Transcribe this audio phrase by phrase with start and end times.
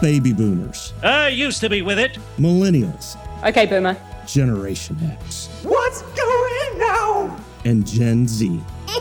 [0.00, 2.18] baby boomers, I used to be with it.
[2.38, 3.96] millennials, Okay, Boomer.
[4.26, 7.42] Generation X, What's going on?
[7.64, 8.60] and Gen Z.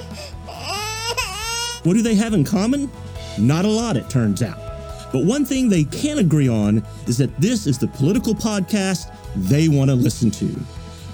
[1.83, 2.91] What do they have in common?
[3.37, 4.57] Not a lot, it turns out.
[5.13, 9.69] But one thing they can agree on is that this is the political podcast they
[9.69, 10.59] want to listen to.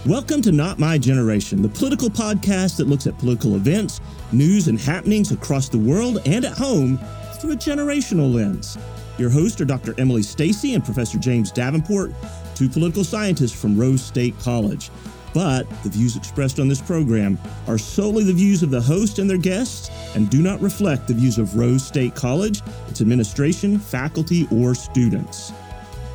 [0.08, 4.80] Welcome to Not My Generation, the political podcast that looks at political events, news, and
[4.80, 6.98] happenings across the world and at home
[7.40, 8.76] through a generational lens.
[9.18, 9.94] Your hosts are Dr.
[9.98, 12.12] Emily Stacey and Professor James Davenport,
[12.54, 14.90] two political scientists from Rose State College.
[15.34, 17.38] But the views expressed on this program
[17.68, 21.14] are solely the views of the host and their guests and do not reflect the
[21.14, 25.52] views of Rose State College, its administration, faculty, or students.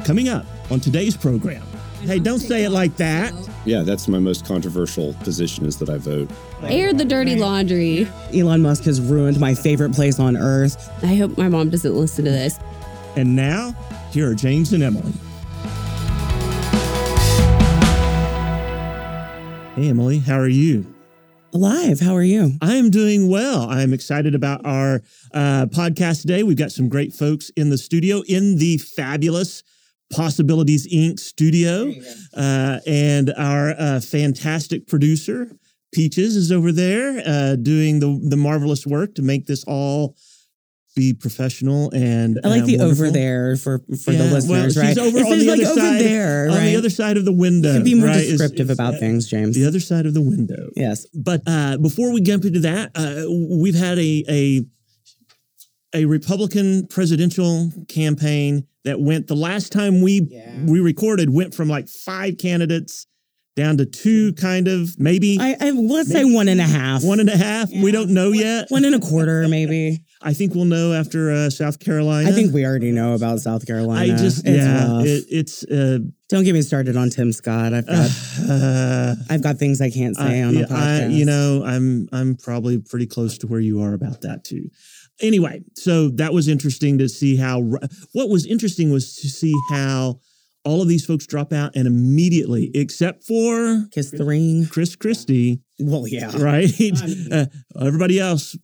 [0.04, 1.62] Coming up on today's program.
[2.00, 3.34] Hey, don't say it like that.
[3.66, 6.30] Yeah, that's my most controversial position is that I vote.
[6.62, 8.08] Air the dirty laundry.
[8.34, 10.90] Elon Musk has ruined my favorite place on earth.
[11.02, 12.58] I hope my mom doesn't listen to this.
[13.16, 13.72] And now,
[14.12, 15.12] here are James and Emily.
[19.74, 20.94] Hey, Emily, how are you?
[21.52, 22.52] Alive, how are you?
[22.62, 23.68] I am doing well.
[23.68, 25.02] I'm excited about our
[25.34, 26.44] uh, podcast today.
[26.44, 29.64] We've got some great folks in the studio in the fabulous
[30.12, 31.18] Possibilities Inc.
[31.18, 31.92] studio.
[32.36, 35.50] Uh, and our uh, fantastic producer,
[35.92, 40.16] Peaches, is over there uh, doing the, the marvelous work to make this all
[40.96, 43.04] be professional and I like uh, the wonderful.
[43.06, 44.98] over there for for Yeah, the listeners, well, right?
[44.98, 47.32] Over It on the like other over side, there, on the other side of the
[47.32, 47.72] window.
[47.74, 49.54] Could be more right, descriptive is- about things, James.
[49.54, 50.68] The other side of the window.
[50.76, 51.06] Yes.
[51.14, 53.24] But uh, before we jump into that, uh,
[53.56, 54.64] we've had a, a
[55.94, 60.28] a Republican presidential campaign that went the last time we
[60.66, 63.06] we recorded went from like five candidates
[63.56, 67.02] down to two, kind of maybe I, I let's say one and a half.
[67.04, 67.68] one and a half.
[67.70, 68.66] We don't know yet.
[68.70, 70.02] one and a quarter, maybe.
[70.22, 72.28] I think we'll know after uh, South Carolina.
[72.28, 74.12] I think we already know about South Carolina.
[74.12, 77.72] I just it's yeah, it, it's uh, Don't get me started on Tim Scott.
[77.72, 78.10] I've got
[78.48, 81.04] uh, I've got things I can't say I- on the podcast.
[81.04, 84.68] I- you know, I'm I'm probably pretty close to where you are about that too.
[85.22, 87.60] Anyway, so that was interesting to see how.
[88.12, 90.20] What was interesting was to see how
[90.64, 94.66] all of these folks drop out and immediately, except for kiss the ring.
[94.70, 96.30] Chris Christie, Well, yeah.
[96.36, 96.70] right?
[97.32, 97.46] uh,
[97.80, 98.56] everybody else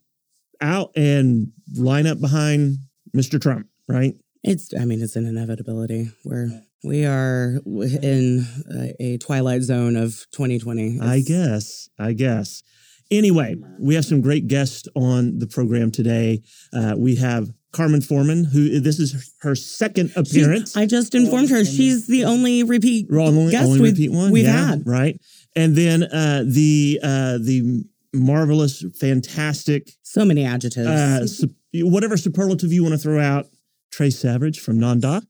[0.61, 2.77] out and line up behind
[3.15, 3.41] Mr.
[3.41, 4.13] Trump, right?
[4.43, 6.11] It's I mean it's an inevitability.
[6.23, 6.49] We're
[6.83, 10.99] we are in a, a twilight zone of 2020.
[11.01, 11.89] I guess.
[11.99, 12.63] I guess.
[13.09, 16.41] Anyway, we have some great guests on the program today.
[16.73, 20.75] Uh, we have Carmen Forman, who this is her second appearance.
[20.75, 24.31] I just informed her she's the only repeat We're only, guest only we've, repeat one
[24.31, 24.83] we've yeah, had.
[24.85, 25.19] right?
[25.55, 27.83] And then uh, the uh, the
[28.17, 30.87] marvelous, fantastic, So many adjectives.
[30.87, 33.47] uh, su- whatever superlative you want to throw out,
[33.91, 35.23] Tres Savage from NonDoc.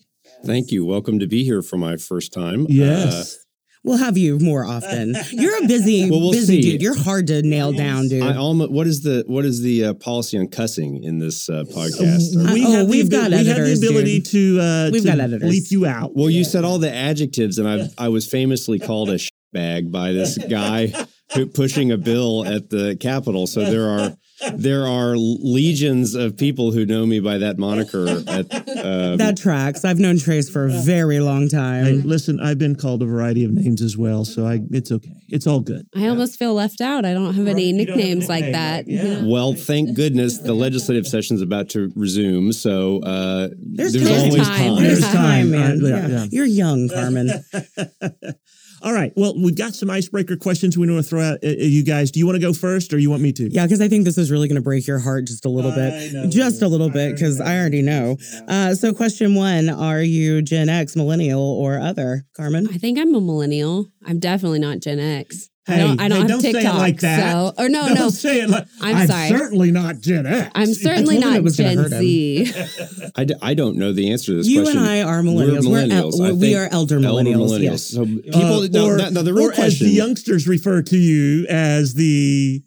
[0.46, 0.86] Thank you.
[0.86, 2.64] Welcome to be here for my first time.
[2.64, 3.38] Uh, Yes.
[3.84, 5.16] we'll have you more often.
[5.31, 6.72] You're a busy, Well, we'll busy see.
[6.74, 6.81] dude.
[6.81, 8.24] You're hard to nail down, dude.
[8.24, 11.64] I almost, what is the what is the uh, policy on cussing in this uh,
[11.70, 12.36] podcast?
[12.53, 14.26] we oh, have the we've abi- got we have the ability dude.
[14.31, 15.50] to uh, We've to got editors.
[15.50, 16.16] bleep you out.
[16.16, 19.20] Well, you said all the adjectives, and I I was famously called a
[19.53, 21.06] bag by this guy who,
[21.54, 23.48] pushing a bill at the Capitol.
[23.48, 24.18] So there are
[24.54, 28.08] there are legions of people who know me by that moniker.
[28.08, 29.84] At uh, that tracks.
[29.84, 32.02] I've known Tres for a very long Hey, time.
[32.04, 35.10] listen, I've been called a variety of names as well, so I it's okay.
[35.30, 35.88] It's all good.
[35.96, 37.04] I almost feel left out.
[37.04, 38.76] I don't have any You don't have a nicknames like nickname, that.
[38.78, 38.88] right?
[38.88, 39.22] Yeah.
[39.26, 42.52] well, thank goodness the legislative session is about to resume.
[42.52, 44.58] So uh, There's, there's, always time.
[44.76, 44.84] time.
[44.84, 45.52] There's There's time, time.
[45.52, 45.84] man.
[45.84, 46.08] Uh, yeah, Yeah.
[46.08, 46.26] yeah.
[46.30, 47.30] You're young, Carmen.
[48.82, 49.12] All right.
[49.16, 51.40] Well, we've got some icebreaker questions we want to throw out.
[51.44, 53.50] Uh, you guys, do you want to go first, or you want me to?
[53.50, 55.72] Yeah, because I think this is really going to break your heart just a little
[55.72, 56.30] bit.
[56.30, 58.18] just a little bit, because I already know.
[58.48, 62.26] Uh, so, question one Are you Gen X, millennial, or other?
[62.36, 62.68] Carmen?
[62.72, 63.88] I think I'm a millennial.
[64.06, 65.50] I'm definitely not Gen X.
[65.69, 66.00] I Hey, don't.
[66.00, 67.31] I don't hey, don't say it like that.
[67.31, 68.09] So, or no, Don't no.
[68.09, 69.28] say it like I'm sorry.
[69.29, 70.50] certainly not Gen X.
[70.55, 71.89] I'm certainly not it Gen hurt.
[71.91, 72.53] Z.
[73.16, 74.79] I, d- I don't know the answer to this You question.
[74.79, 75.66] and I are millennials.
[75.66, 76.40] We're We're el- millennials.
[76.40, 77.84] We are elder millennials, yes.
[77.84, 79.87] So people, Uh, or, now, now the real or as question.
[79.87, 82.63] the youngsters refer to you as the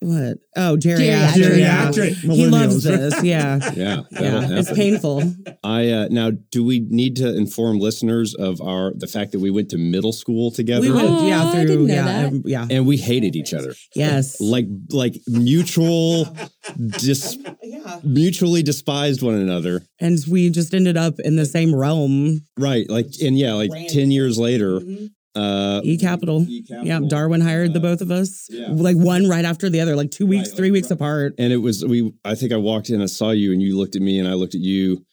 [0.00, 0.38] What?
[0.56, 1.32] Oh, geriatric.
[1.32, 1.58] Geriatric.
[1.58, 1.88] yeah.
[1.90, 3.20] Geriatric He loves this.
[3.24, 3.58] Yeah.
[3.74, 4.46] yeah, Yeah.
[4.58, 5.22] It's painful.
[5.64, 9.50] I uh, now do we need to inform listeners of our the fact that we
[9.50, 12.26] went to middle school together We went, Oh, yeah, I through, didn't know yeah, that.
[12.28, 12.66] um, yeah.
[12.70, 14.40] and we hated each other Yes.
[14.40, 16.26] like like mutual
[16.98, 17.98] dis yeah.
[18.04, 22.40] mutually despised one another And we just ended up in the same realm.
[22.56, 25.06] right like and yeah like ten years later Mm-hmm.
[25.34, 26.44] Uh E Capital.
[26.48, 27.00] Yeah.
[27.06, 28.48] Darwin hired the both of us.
[28.70, 31.34] Like one right after the other, like two weeks, three weeks apart.
[31.38, 33.96] and it was we I think I walked in I saw you and you looked
[33.96, 35.04] at me and I looked at you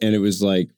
[0.00, 0.68] and it was like,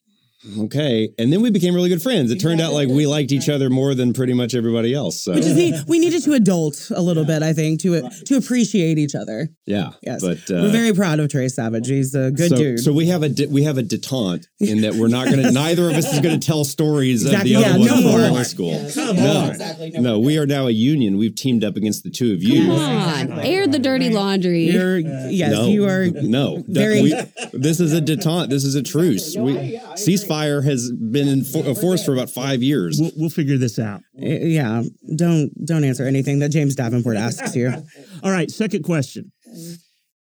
[0.61, 1.11] okay.
[1.19, 2.31] And then we became really good friends.
[2.31, 5.23] It turned out like we liked each other more than pretty much everybody else.
[5.25, 5.75] So Which is neat.
[5.87, 9.49] we needed to adult a little bit, I think, to to appreciate each other.
[9.67, 11.89] yeah, Yes, But uh, we're very proud of Tres Savage.
[11.89, 12.81] He's a good so, dude.
[12.81, 15.53] So we have a de- we have a detente in that we're not going to.
[15.53, 17.55] neither of us is going to tell stories Exactly.
[17.55, 18.91] of the other Yeah, one no from high school.
[18.95, 19.51] Come no, on.
[19.51, 19.91] Exactly.
[19.93, 21.17] no, we are now a union.
[21.19, 22.67] We've teamed up against the two of you.
[22.67, 24.65] Come on, air the dirty laundry.
[24.71, 26.07] You're yes, no, you are.
[26.07, 26.63] no.
[26.69, 27.15] Very- we-
[27.53, 28.49] this is a detente.
[28.51, 29.37] This is a truce.
[29.37, 32.99] We, ceasefire has been in for, force for about five years.
[33.01, 34.01] We'll, we'll figure this out.
[34.15, 34.83] Yeah,
[35.17, 37.73] don't don't answer anything that James Davenport asks you.
[38.23, 39.33] All right, second question.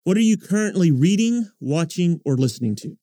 [0.03, 2.97] What are you currently reading, watching, or listening to?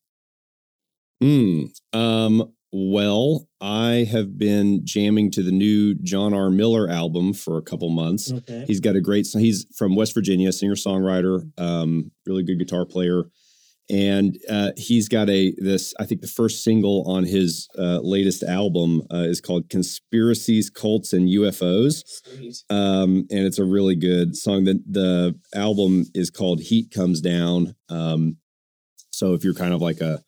[1.20, 1.98] Hmm.
[1.98, 2.52] Um.
[2.76, 6.50] Well, I have been jamming to the new John R.
[6.50, 8.32] Miller album for a couple months.
[8.32, 8.64] Okay.
[8.66, 9.28] He's got a great.
[9.32, 13.24] He's from West Virginia, singer songwriter, um, really good guitar player,
[13.90, 15.92] and uh, he's got a this.
[16.00, 21.12] I think the first single on his uh, latest album uh, is called "Conspiracies, Cults,
[21.12, 22.02] and UFOs,"
[22.70, 24.64] um, and it's a really good song.
[24.64, 28.38] The the album is called "Heat Comes Down." Um,
[29.10, 30.22] so if you're kind of like a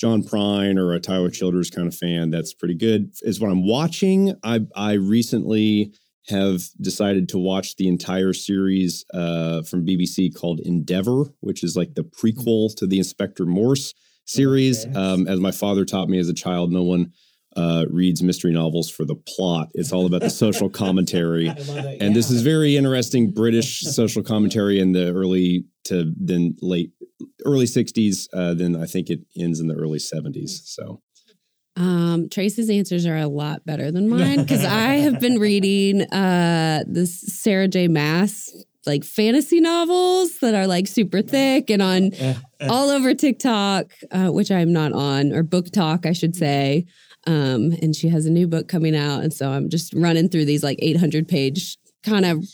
[0.00, 3.10] John Prine or a Tyler Childers kind of fan, that's pretty good.
[3.22, 4.34] Is what I'm watching.
[4.42, 5.92] I I recently
[6.28, 11.94] have decided to watch the entire series uh, from BBC called Endeavour, which is like
[11.94, 13.94] the prequel to the Inspector Morse
[14.24, 14.86] series.
[14.96, 17.12] Um, as my father taught me as a child, no one
[17.56, 19.68] uh, reads mystery novels for the plot.
[19.74, 21.48] It's all about the social commentary.
[21.48, 26.92] And this is very interesting British social commentary in the early to then late
[27.44, 28.28] early 60s.
[28.32, 30.62] Uh, then I think it ends in the early 70s.
[30.64, 31.02] So
[31.76, 36.84] Um, Tres's answers are a lot better than mine because I have been reading uh
[36.86, 37.88] this Sarah J.
[37.88, 38.54] Maas
[38.86, 42.10] like fantasy novels that are like super thick and on
[42.68, 46.86] all over TikTok, uh, which I'm not on, or BookTok, I should say.
[47.26, 50.44] Um, and she has a new book coming out, and so I'm just running through
[50.44, 52.44] these like 800 page kind of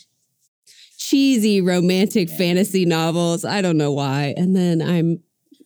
[0.97, 3.43] cheesy romantic fantasy novels.
[3.43, 5.19] I don't know why, and then I'm,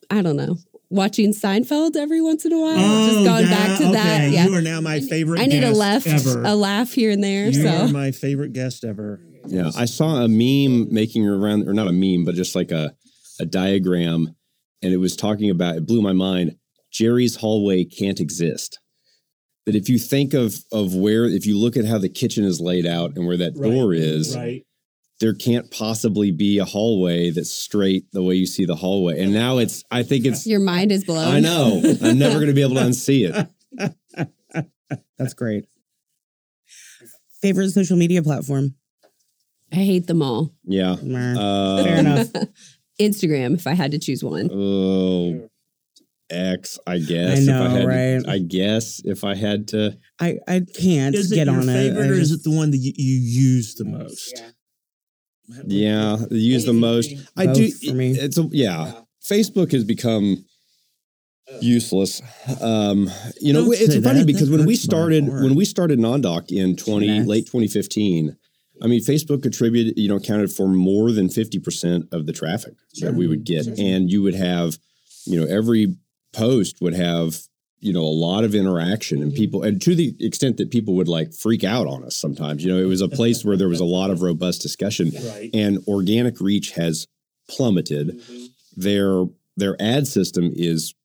[0.09, 0.57] I don't know.
[0.89, 4.21] Watching Seinfeld every once in a while, just oh, going back to that.
[4.21, 4.25] Oh.
[4.27, 6.43] Yeah, You are now my favorite I need a guest left, ever.
[6.43, 7.49] a laugh here and there.
[7.49, 9.19] you are so my favorite guest ever.
[9.47, 12.95] yeah, I saw a meme making around, or not a meme, but just like a,
[13.39, 14.35] a diagram.
[14.83, 16.57] And it was talking about, it blew my mind.
[16.91, 18.79] Jerry's hallway can't exist.
[19.65, 22.61] That if you think of of where, if you look at how the kitchen is
[22.61, 24.63] laid out and where that door is, Right.
[25.19, 29.21] There can't possibly be a hallway that's straight the way you see the hallway.
[29.21, 31.33] And now it's, I think it's, your mind is blown.
[31.33, 33.49] I know, I'm never going to be able to unsee it.
[35.17, 35.65] That's great.
[37.41, 38.75] Favorite social media platform?
[39.71, 40.53] I hate them all.
[40.63, 40.95] Yeah.
[41.01, 41.35] Meh.
[41.39, 42.27] Uh, Fair enough.
[43.01, 44.49] Instagram, if I had to choose one.
[44.51, 45.49] Oh,
[46.29, 47.39] X, I guess.
[47.39, 48.23] I if know, I had right?
[48.23, 49.97] To, I guess if I had to.
[50.19, 52.07] I I can't Is it get your on favorite, it.
[52.07, 54.33] I or is it the one that you, you use the most?
[54.35, 54.49] Yeah,
[55.47, 57.11] use the most.
[57.37, 57.69] I do.
[57.71, 58.11] for me.
[58.11, 58.93] It's a yeah.
[59.29, 60.45] Facebook has become
[61.61, 62.21] useless.
[62.61, 63.09] Um,
[63.39, 64.27] you know, Don't it's funny that.
[64.27, 67.27] because That when we started when we started NonDoc in twenty Yes.
[67.27, 68.37] late twenty fifteen.
[68.81, 73.13] I mean, Facebook contributed, you know, accounted for more than 50% of the traffic that
[73.13, 73.65] we would get.
[73.79, 74.77] And you would have,
[75.25, 75.95] you know, every
[76.33, 77.37] post would have,
[77.85, 81.07] you know, a lot of interaction and people, and to the extent that people would
[81.07, 82.65] like freak out on us sometimes.
[82.65, 85.51] You know, it was a place where there was a lot of robust discussion Right.
[85.53, 87.05] and organic reach has
[87.47, 88.19] plummeted.
[88.19, 88.45] Mm-hmm.
[88.75, 89.25] Their
[89.55, 90.95] their ad system is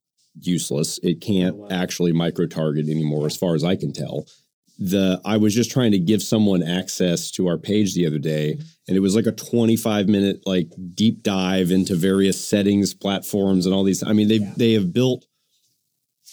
[0.41, 0.99] useless.
[1.03, 4.25] It can't oh, actually micro target anymore, as far as I can tell.
[4.79, 8.55] The I was just trying to give someone access to our page the other day,
[8.55, 8.63] mm-hmm.
[8.89, 13.75] and it was like a 25 minute like deep dive into various settings, platforms, and
[13.75, 14.03] all these.
[14.03, 15.27] I mean, they they have built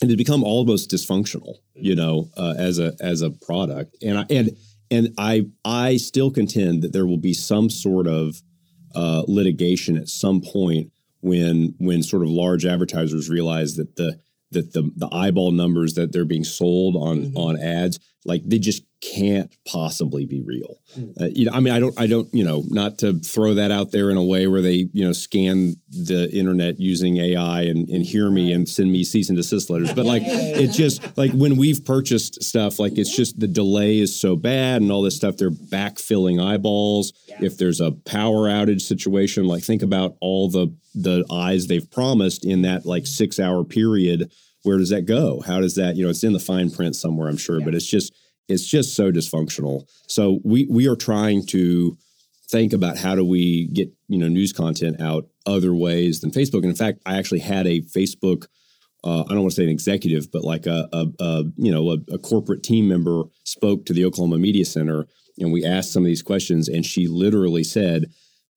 [0.01, 3.95] and it's become almost dysfunctional, you know, uh, as a as a product.
[4.03, 4.57] And I and
[4.91, 8.41] and I I still contend that there will be some sort of
[8.95, 14.19] uh, litigation at some point when when sort of large advertisers realize that the
[14.51, 18.83] that the the eyeball numbers that they're being sold on on ads like they just
[19.01, 20.79] can't possibly be real.
[21.19, 23.71] Uh, you know, I mean, I don't, I don't, you know, not to throw that
[23.71, 27.87] out there in a way where they, you know, scan the internet using AI and,
[27.89, 31.31] and hear me and send me cease and desist letters, but like it's just like
[31.31, 35.15] when we've purchased stuff, like it's just the delay is so bad and all this
[35.15, 35.37] stuff.
[35.37, 37.13] They're backfilling eyeballs.
[37.39, 42.43] If there's a power outage situation, like think about all the the eyes they've promised
[42.43, 44.31] in that like six hour period.
[44.63, 45.41] Where does that go?
[45.45, 47.85] How does that, you know, it's in the fine print somewhere, I'm sure, but it's
[47.85, 48.11] just
[48.47, 49.87] it's just so dysfunctional.
[50.07, 51.97] So we we are trying to
[52.49, 56.61] think about how do we get you know news content out other ways than Facebook.
[56.61, 58.47] And in fact, I actually had a Facebook
[59.03, 61.91] uh, I don't want to say an executive, but like a, a, a you know
[61.91, 65.07] a, a corporate team member spoke to the Oklahoma Media Center,
[65.39, 68.05] and we asked some of these questions, and she literally said,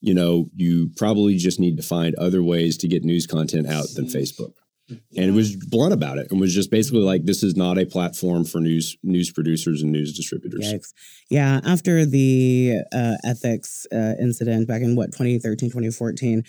[0.00, 3.86] you know, you probably just need to find other ways to get news content out
[3.94, 4.54] than Facebook
[4.90, 7.86] and it was blunt about it and was just basically like this is not a
[7.86, 10.92] platform for news news producers and news distributors Yikes.
[11.30, 16.42] Yeah, after the uh, ethics uh, incident back in what 2013, 2014,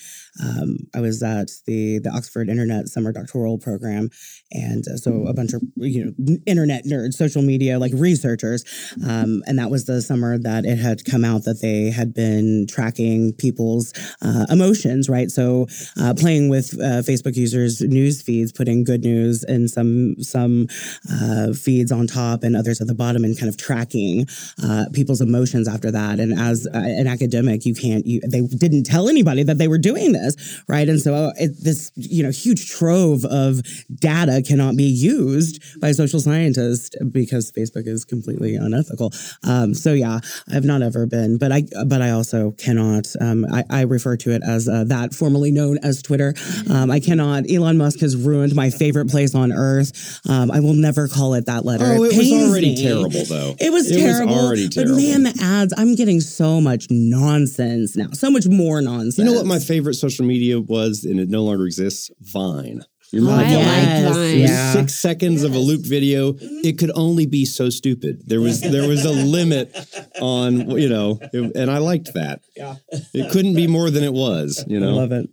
[0.44, 4.10] um, I was at the the Oxford Internet Summer Doctoral Program,
[4.52, 8.64] and uh, so a bunch of you know internet nerds, social media like researchers,
[9.08, 12.66] um, and that was the summer that it had come out that they had been
[12.68, 13.94] tracking people's
[14.24, 15.30] uh, emotions, right?
[15.30, 15.68] So
[16.00, 20.68] uh, playing with uh, Facebook users' news feeds, putting good news in some some
[21.12, 24.26] uh, feeds on top and others at the bottom, and kind of tracking
[24.64, 26.20] uh, people's emotions after that.
[26.20, 28.06] And as uh, an academic, you can't.
[28.06, 30.88] You, they didn't tell anybody that they were doing this, right?
[30.88, 33.62] And so uh, it, this you know huge trove of
[33.94, 39.12] data cannot be used by social scientists because Facebook is completely unethical.
[39.44, 40.20] Um, so yeah,
[40.54, 43.08] I've not ever been, but I but I also cannot.
[43.20, 46.34] Um, I, I refer to it as uh, that formerly known as Twitter.
[46.70, 47.50] Um, I cannot.
[47.52, 50.20] Elon Musk has ruined my favorite place on earth.
[50.30, 51.86] Um, I will never call it that letter.
[51.86, 52.84] oh it was already me.
[52.84, 54.34] terrible though It was It was terrible.
[54.40, 54.96] already But terrible.
[54.98, 58.10] man, the ads, I'm getting so much nonsense now.
[58.14, 59.18] So much more nonsense.
[59.18, 63.28] you know what my favorite social media was and it no longer exists vine you
[63.28, 63.66] Oh, remember like Vine?
[63.66, 64.40] Yes, Vine.
[64.40, 64.72] Yeah.
[64.74, 66.34] six seconds of a loop video.
[66.40, 68.22] It could only be so stupid.
[68.26, 69.76] There was there was a limit
[70.22, 72.40] on you know, it- and I liked that.
[72.56, 72.76] Yeah.
[73.14, 74.64] it couldn't be more than it was.
[74.66, 75.30] You know, I love it.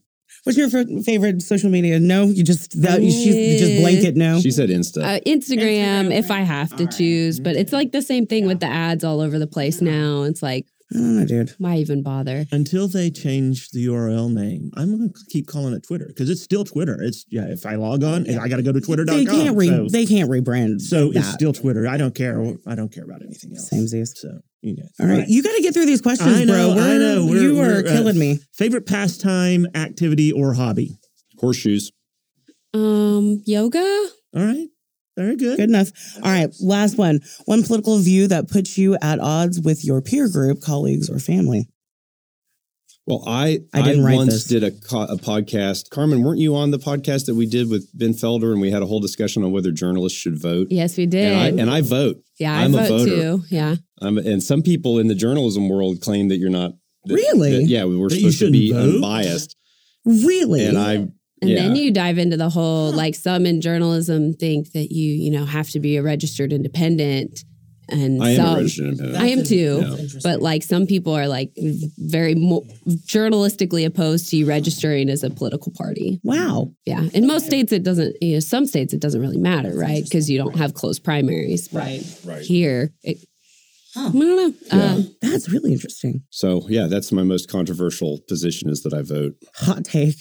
[0.48, 2.00] What's your f- favorite social media?
[2.00, 4.40] No, you just that you, you just blanket no.
[4.40, 5.04] she said Insta.
[5.04, 8.66] Uh, Instagram, if I have to choose, but it's like the same thing with the
[8.66, 10.22] ads all over the place now.
[10.22, 11.54] It's like, I don't know, dude.
[11.58, 12.46] why even bother?
[12.50, 16.42] Until they change the URL name, I'm going to keep calling it Twitter because it's
[16.42, 16.96] still Twitter.
[17.02, 17.44] It's yeah.
[17.48, 19.16] If I log on, I got to go to twitter.com.
[19.16, 20.80] They can't re- so, they can't rebrand.
[20.80, 21.86] so it's still Twitter.
[21.86, 22.42] I don't care.
[22.66, 23.68] I don't care about anything else.
[23.68, 24.16] Samesies.
[24.16, 24.88] So you guys.
[24.98, 26.72] All right, you got to get through these questions, I know.
[26.74, 26.82] bro.
[26.82, 27.26] I We're- know.
[27.26, 28.38] We're- you are we're, uh, killing me.
[28.54, 30.96] Favorite pastime, activity, or hobby?
[31.38, 31.92] Horseshoes.
[32.74, 33.78] Um, yoga?
[34.34, 34.68] All right.
[35.18, 35.56] Very good.
[35.56, 35.90] Good enough.
[36.22, 37.20] All right, last one.
[37.46, 41.68] One political view that puts you at odds with your peer group, colleagues, or family.
[43.06, 44.44] Well, I I didn't write once this.
[44.44, 45.88] did a, co- a podcast.
[45.90, 48.82] Carmen, weren't you on the podcast that we did with Ben Felder, and we had
[48.82, 50.66] a whole discussion on whether journalists should vote?
[50.70, 51.32] Yes, we did.
[51.32, 52.18] And I and I vote.
[52.38, 53.04] yeah, I I'm a voter.
[53.06, 53.42] too.
[53.48, 53.76] Yeah.
[54.02, 56.72] Um, and some people in the journalism world claim that you're not.
[57.06, 57.52] that- Really?
[57.56, 58.96] that- yeah, we were That you supposed to be vote?
[58.96, 59.56] unbiased,
[60.04, 60.66] Really?
[60.66, 61.08] and I.
[61.40, 61.62] And yeah.
[61.62, 65.44] then you dive into the whole like some in journalism think that you, you know,
[65.44, 67.44] have to be a registered independent.
[67.90, 69.22] And I am some, a registered independent.
[69.22, 69.80] I am too.
[69.82, 70.20] Yeah.
[70.22, 71.52] But like some people are like
[71.96, 76.20] very mo- journalistically opposed to you registering as a political party.
[76.22, 76.72] wow.
[76.84, 77.04] Yeah.
[77.14, 80.04] In most states, it doesn't, you know, some states it doesn't really matter, right?
[80.04, 81.68] Because you don't have closed primaries.
[81.72, 82.02] Right.
[82.24, 82.42] Right.
[82.42, 83.18] Here, it,
[83.98, 84.54] I don't know.
[84.66, 84.84] Yeah.
[84.92, 86.22] Um, That's really interesting.
[86.30, 89.34] So yeah, that's my most controversial position is that I vote.
[89.56, 90.16] Hot take.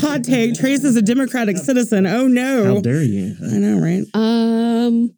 [0.00, 0.54] Hot take.
[0.54, 2.06] Tres is a Democratic citizen.
[2.06, 2.74] Oh no.
[2.74, 3.36] How dare you?
[3.42, 4.04] I know, right?
[4.14, 5.14] Um.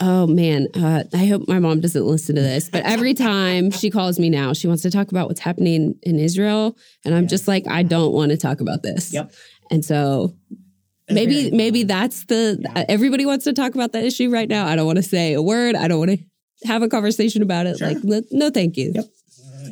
[0.00, 2.68] Oh man, uh, I hope my mom doesn't listen to this.
[2.68, 6.18] But every time she calls me now, she wants to talk about what's happening in
[6.18, 9.12] Israel, and I'm just like, I don't want to talk about this.
[9.12, 9.32] Yep.
[9.70, 10.34] And so
[11.08, 14.66] maybe maybe that's the uh, everybody wants to talk about that issue right now.
[14.66, 15.76] I don't want to say a word.
[15.76, 16.18] I don't want to
[16.64, 17.80] have a conversation about it.
[17.80, 18.92] Like, le- no, thank you.
[18.94, 19.04] Yep.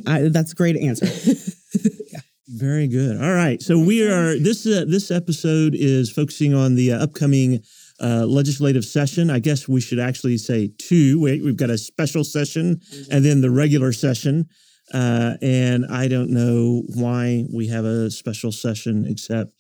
[0.07, 1.07] I, that's a great answer.
[2.49, 3.21] Very good.
[3.23, 3.63] All right.
[3.63, 7.63] So we are this uh, this episode is focusing on the uh, upcoming
[8.01, 9.31] uh, legislative session.
[9.31, 11.21] I guess we should actually say two.
[11.21, 12.81] We, we've got a special session
[13.11, 14.49] and then the regular session.
[14.93, 19.53] Uh, and I don't know why we have a special session, except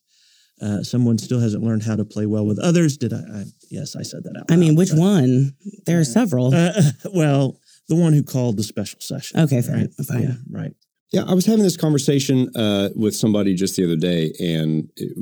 [0.60, 2.96] uh, someone still hasn't learned how to play well with others.
[2.98, 3.16] Did I?
[3.16, 4.44] I yes, I said that out.
[4.50, 5.54] I mean, which but- one?
[5.86, 6.54] There are several.
[6.54, 6.72] Uh,
[7.12, 9.40] well, the one who called the special session.
[9.40, 10.06] Okay, fine, Right.
[10.06, 10.22] fine.
[10.22, 10.34] Yeah.
[10.50, 10.72] Right.
[11.12, 15.12] Yeah, I was having this conversation uh, with somebody just the other day, and it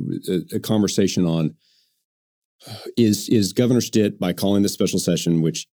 [0.53, 1.55] a, a conversation on
[2.97, 5.67] is is Governor Stitt by calling this special session, which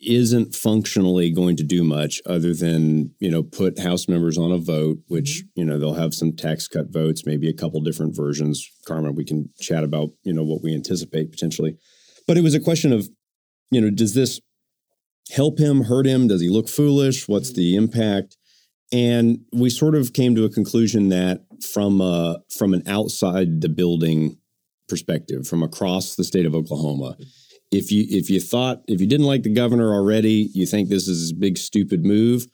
[0.00, 4.58] isn't functionally going to do much other than you know put House members on a
[4.58, 8.68] vote, which you know they'll have some tax cut votes, maybe a couple different versions.
[8.86, 11.76] Carmen, we can chat about you know what we anticipate potentially,
[12.26, 13.08] but it was a question of
[13.70, 14.40] you know does this
[15.30, 16.28] help him, hurt him?
[16.28, 17.28] Does he look foolish?
[17.28, 17.84] What's the mm-hmm.
[17.84, 18.36] impact?
[18.92, 23.68] And we sort of came to a conclusion that from uh, from an outside the
[23.68, 24.38] building
[24.88, 27.22] perspective, from across the state of Oklahoma, mm-hmm.
[27.72, 31.08] if you if you thought if you didn't like the governor already, you think this
[31.08, 32.46] is a big stupid move.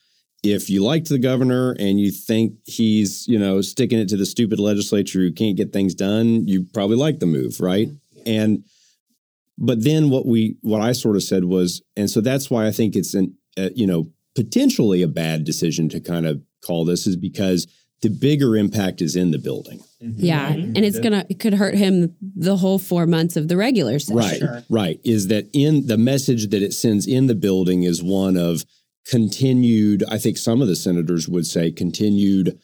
[0.43, 4.25] If you liked the governor and you think he's you know sticking it to the
[4.25, 7.89] stupid legislature who can't get things done, you probably like the move, right?
[7.89, 8.21] Mm-hmm.
[8.27, 8.65] And
[9.61, 12.73] but then what we what I sort of said was, and so that's why I
[12.73, 17.07] think it's an uh, you know potentially a bad decision to kind of call this
[17.07, 17.67] is because
[18.01, 19.83] the bigger impact is in the building.
[20.01, 23.99] Yeah, and it's gonna it could hurt him the whole four months of the regular
[23.99, 24.47] session.
[24.47, 25.01] Right, right.
[25.05, 28.65] Is that in the message that it sends in the building is one of
[29.07, 30.05] continued.
[30.09, 32.59] I think some of the senators would say continued.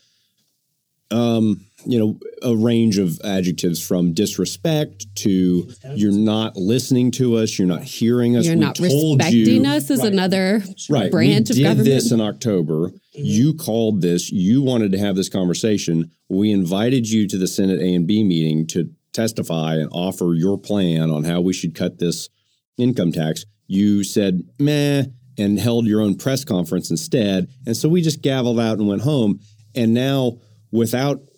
[1.10, 7.58] Um, you know, a range of adjectives from disrespect to you're not listening to us,
[7.58, 8.44] you're not hearing us.
[8.44, 11.10] You're we not told respecting you, us as another right.
[11.10, 11.88] branch we of did government.
[11.88, 12.88] this in October.
[12.88, 13.20] Mm-hmm.
[13.22, 14.30] You called this.
[14.30, 16.10] You wanted to have this conversation.
[16.28, 20.58] We invited you to the Senate A and B meeting to testify and offer your
[20.58, 22.28] plan on how we should cut this
[22.76, 23.44] income tax.
[23.66, 25.04] You said meh
[25.38, 27.48] and held your own press conference instead.
[27.66, 29.40] And so we just gavelled out and went home.
[29.74, 30.38] And now,
[30.70, 31.30] without v-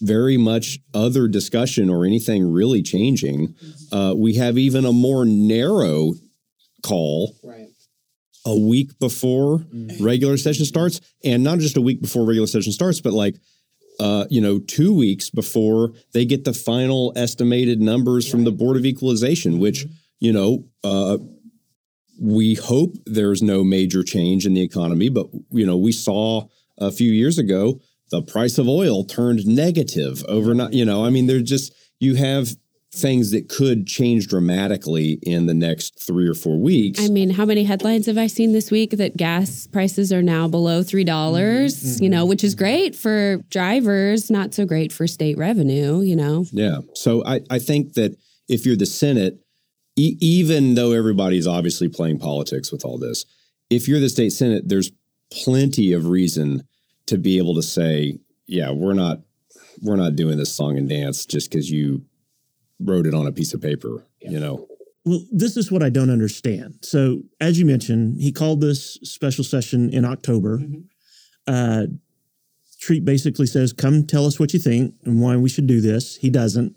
[0.00, 3.54] very much other discussion or anything really changing,
[3.92, 6.12] uh, we have even a more narrow
[6.82, 7.68] call Right.
[8.44, 9.64] a week before
[10.00, 13.36] regular session starts, and not just a week before regular session starts, but like
[13.98, 18.76] uh, you know, two weeks before they get the final estimated numbers from the Board
[18.76, 19.86] of Equalization, which
[20.20, 20.64] you know.
[20.84, 21.18] Uh,
[22.18, 26.46] we hope there's no major change in the economy, but you know, we saw
[26.78, 27.78] a few years ago
[28.10, 30.72] the price of oil turned negative overnight.
[30.72, 32.48] You know, I mean, they're just you have
[32.92, 37.00] things that could change dramatically in the next three or four weeks.
[37.00, 40.48] I mean, how many headlines have I seen this week that gas prices are now
[40.48, 41.74] below three dollars?
[41.76, 42.04] Mm-hmm.
[42.04, 46.00] You know, which is great for drivers, not so great for state revenue.
[46.00, 46.78] You know, Yeah.
[46.94, 48.16] So I, I think that
[48.48, 49.40] if you're the Senate,
[49.96, 53.24] e- even though everybody's obviously playing politics with all this,
[53.68, 54.90] if you're the state Senate, there's
[55.32, 56.62] plenty of reason
[57.06, 59.20] to be able to say, yeah, we're not
[59.82, 62.04] we're not doing this song and dance just because you
[62.80, 64.66] wrote it on a piece of paper, you know.
[65.04, 66.78] Well, this is what I don't understand.
[66.82, 70.60] So, as you mentioned, he called this special session in October.
[71.46, 71.86] Uh,
[72.80, 76.16] Treat basically says, Come tell us what you think and why we should do this.
[76.16, 76.74] He doesn't.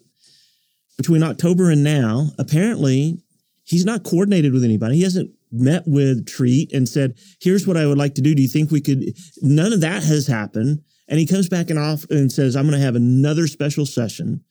[0.95, 3.17] Between October and now, apparently,
[3.63, 4.97] he's not coordinated with anybody.
[4.97, 8.35] He hasn't met with Treat and said, Here's what I would like to do.
[8.35, 9.03] Do you think we could?
[9.41, 10.81] None of that has happened.
[11.07, 14.43] And he comes back and off and says, I'm going to have another special session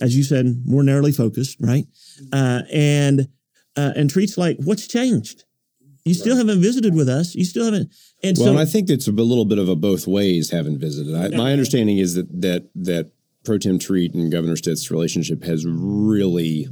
[0.00, 1.86] as you said, more narrowly focused, right?
[2.32, 3.28] Uh, and
[3.76, 5.44] uh, and Treat's like, what's changed?
[6.04, 7.34] You still haven't visited with us.
[7.34, 7.92] You still haven't.
[8.22, 10.78] And Well, so and I think it's a little bit of a both ways haven't
[10.78, 11.14] visited.
[11.14, 13.10] I, my understanding is that that that
[13.44, 16.68] Pro Tem Treat and Governor Stitt's relationship has really,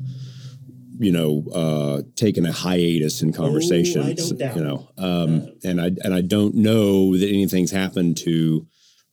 [0.98, 4.30] you know, uh, taken a hiatus in conversations.
[4.30, 8.66] don't doubt you know, um, and I and I don't know that anything's happened to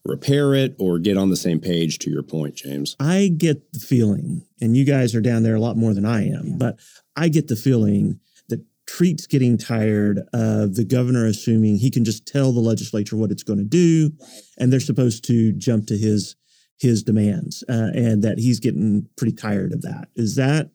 [0.04, 2.00] repair it or get on the same page.
[2.00, 2.96] To your point, James.
[3.00, 6.28] I get the feeling, and you guys are down there a lot more than I
[6.28, 6.78] am, but
[7.16, 12.28] I get the feeling that Treat's getting tired of the governor assuming he can just
[12.28, 14.12] tell the legislature what it's going to do,
[14.58, 16.36] and they're supposed to jump to his
[16.78, 20.10] his demands, uh, and that he's getting pretty tired of that.
[20.16, 20.72] Is that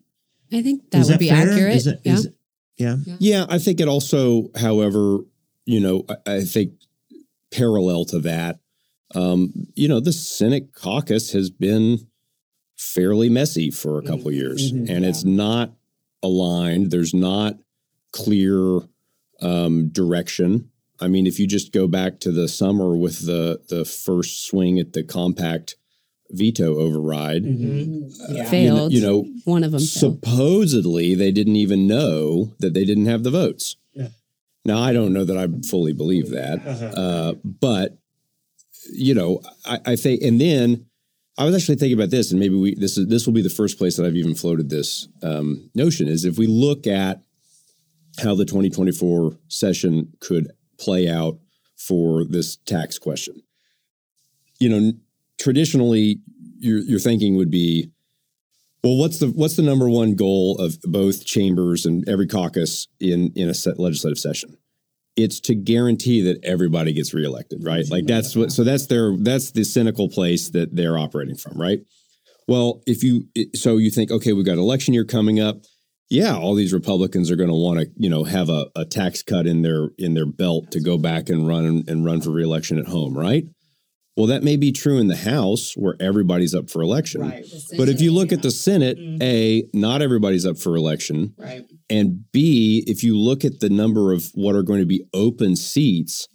[0.53, 1.51] I think that is would that be fair?
[1.51, 1.77] accurate.
[1.77, 2.13] Is it, yeah.
[2.15, 2.35] is it-
[2.79, 2.97] yeah.
[3.19, 5.21] Yeah, I think it also, however,
[5.65, 6.73] you know, I, I think
[7.51, 8.61] parallel to that,
[9.15, 12.07] um, you know, the Senate caucus has been
[12.77, 14.91] fairly messy for a couple of years, Mhm.
[14.91, 15.73] and it's not
[16.23, 16.91] aligned.
[16.91, 17.57] There's not
[18.13, 18.81] clear
[19.41, 20.71] um, direction.
[21.01, 24.79] I mean, if you just go back to the summer with the the first swing
[24.79, 25.77] at the compact
[26.31, 28.37] veto override, Mm-hmm.
[28.41, 28.93] uh, Failed.
[28.93, 29.81] you know One of them.
[29.81, 30.23] failed.
[30.23, 33.77] supposedly they didn't even know that they didn't have the votes.
[33.95, 34.09] Yeah.
[34.65, 36.59] Now I don't know that I fully believe that,
[36.97, 37.99] uh, but
[38.93, 40.87] you know, I, I think, and then
[41.39, 43.51] I was actually thinking about this, and maybe we this is this will be the
[43.51, 47.23] first place that I've even floated this um, notion is if we look at
[48.23, 51.39] how the 2024 session could play out
[51.77, 53.43] for this tax question.
[54.59, 54.93] You know,
[55.39, 56.21] traditionally,
[56.59, 57.91] your your thinking would be,
[58.83, 63.33] well, what's the what's the number one goal of both chambers and every caucus in
[63.35, 64.57] in a set legislative session?
[65.17, 67.85] It's to guarantee that everybody gets reelected, right?
[67.91, 68.53] Like that's what.
[68.53, 71.81] So that's their that's the cynical place that they're operating from, right?
[72.49, 75.57] Well, if you so you think, okay, we've got election year coming up.
[76.09, 79.25] Yeah, all these Republicans are going to want to, you know, have a, a tax
[79.25, 82.79] cut in their in their belt to go back and run and run for reelection
[82.79, 83.45] at home, right?
[84.17, 87.21] Well, that may be true in the House where everybody's up for election.
[87.77, 91.35] But if you look at the Senate, A, not everybody's up for election.
[91.37, 91.65] Right.
[91.91, 95.55] And B, if you look at the number of what are going to be open
[95.55, 96.29] seats,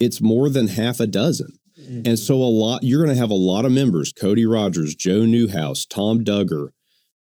[0.00, 1.58] it's more than half a dozen.
[2.04, 5.24] And so a lot, you're going to have a lot of members, Cody Rogers, Joe
[5.24, 6.70] Newhouse, Tom Dugger,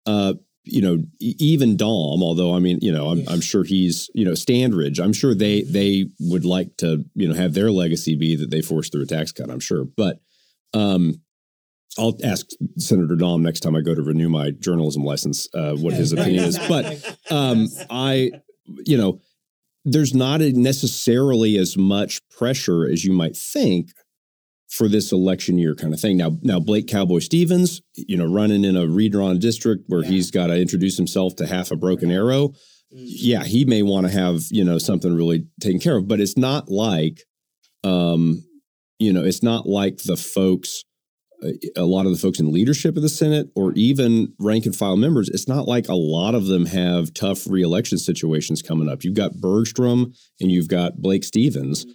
[0.07, 0.35] uh,
[0.67, 4.33] you know, even Dahm, although I mean, you know, I'm, I'm sure he's, you know,
[4.33, 8.51] Standridge, I'm sure they they would like to, you know, have their legacy be that
[8.51, 9.49] they forced through a tax cut.
[9.49, 10.21] I'm sure, but
[10.75, 11.23] um,
[11.99, 12.47] I'll ask
[12.79, 16.45] Senator Dahm next time I go to renew my journalism license uh, what his opinion
[16.45, 16.59] is.
[16.59, 18.33] But um, I,
[18.85, 19.21] you know,
[19.85, 23.91] there's not a necessarily as much pressure as you might think
[24.69, 26.17] for this election year kind of thing.
[26.17, 30.49] Now, now Blake Cowboy Stevens, you know, running in a redrawn district where he's got
[30.49, 32.53] to introduce himself to half a Broken Arrow.
[32.91, 36.37] Yeah, he may want to have you know something really taken care of, but it's
[36.37, 37.23] not like,
[37.85, 38.45] um,
[38.99, 40.85] you know, it's not like the folks
[41.77, 44.97] a lot of the folks in leadership of the Senate or even rank and file
[44.97, 49.05] members, it's not like a lot of them have tough reelection situations coming up.
[49.05, 51.87] You've got Bergstrom and you've got Blake Stevens,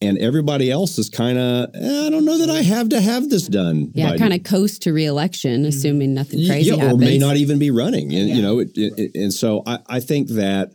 [0.00, 3.30] and everybody else is kind of, eh, I don't know that I have to have
[3.30, 3.92] this done.
[3.94, 7.00] Yeah, kind of coast to reelection, assuming nothing crazy yeah, or happens.
[7.00, 8.12] may not even be running.
[8.12, 10.72] And, you know, it, it, and so I, I think that,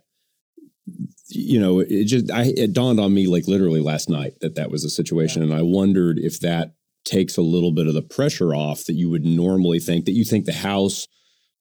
[1.28, 4.72] you know, it just, I, it dawned on me like literally last night that that
[4.72, 5.44] was a situation.
[5.44, 6.74] And I wondered if that
[7.06, 10.26] takes a little bit of the pressure off that you would normally think that you
[10.26, 11.08] think the House,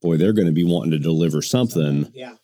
[0.00, 2.34] boy, they're going to be wanting to deliver something Yeah.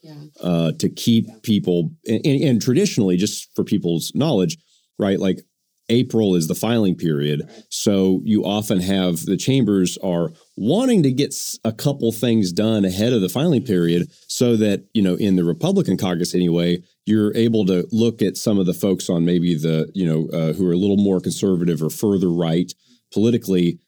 [0.42, 4.58] uh, to keep people and, and, and traditionally just for people's knowledge
[4.98, 5.18] right?
[5.18, 5.40] Like
[5.88, 7.48] april is the filing period.
[7.70, 11.32] So you often have the chambers are wanting to get
[11.64, 15.44] a couple things done ahead of the filing period so that you know in the
[15.44, 19.90] republican caucus anyway you're able to look at some of the folks on maybe the
[19.94, 22.72] you know uh, who are a little more conservative or further right
[23.12, 23.78] politically.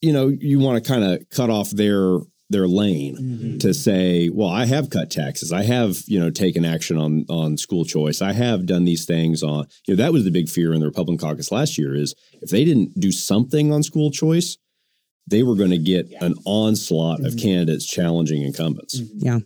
[0.00, 2.18] You know you want to kind of cut off their
[2.52, 3.58] their lane mm-hmm.
[3.58, 5.52] to say, well, I have cut taxes.
[5.52, 8.22] I have, you know, taken action on on school choice.
[8.22, 10.86] I have done these things on, you know, that was the big fear in the
[10.86, 14.56] Republican caucus last year is if they didn't do something on school choice,
[15.26, 17.38] they were going to get an onslaught of mm-hmm.
[17.38, 19.00] candidates challenging incumbents.
[19.00, 19.26] Mm-hmm.
[19.26, 19.38] Yeah.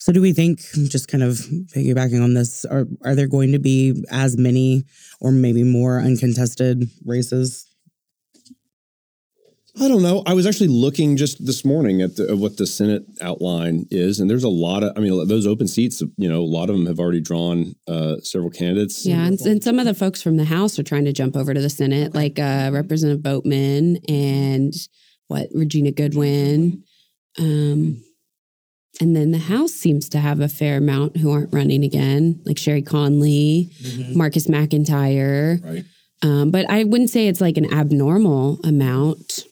[0.00, 1.34] So do we think, just kind of
[1.76, 4.84] piggybacking on this, are are there going to be as many
[5.20, 7.66] or maybe more uncontested races?
[9.78, 10.22] I don't know.
[10.26, 14.18] I was actually looking just this morning at, the, at what the Senate outline is,
[14.18, 14.92] and there's a lot of.
[14.96, 16.02] I mean, those open seats.
[16.16, 19.06] You know, a lot of them have already drawn uh, several candidates.
[19.06, 21.54] Yeah, and, and some of the folks from the House are trying to jump over
[21.54, 24.74] to the Senate, like uh, Representative Boatman and
[25.28, 26.82] what Regina Goodwin.
[27.38, 28.02] Um,
[29.00, 32.58] and then the House seems to have a fair amount who aren't running again, like
[32.58, 33.70] Sherry Conley,
[34.14, 35.64] Marcus McEntire.
[35.64, 35.84] Right.
[36.22, 39.44] Um, but I wouldn't say it's like an abnormal amount.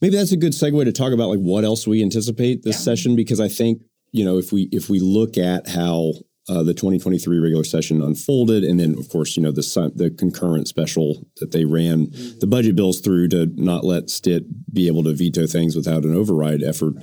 [0.00, 3.16] Maybe that's a good segue to talk about like what else we anticipate this session
[3.16, 3.82] because I think
[4.12, 6.12] you know if we if we look at how
[6.48, 10.10] uh, the 2023 regular session unfolded, and then of course you know the sun- the
[10.10, 12.08] concurrent special that they ran
[12.40, 16.14] the budget bills through to not let Stitt be able to veto things without an
[16.14, 16.94] override effort.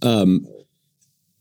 [0.00, 0.46] Um,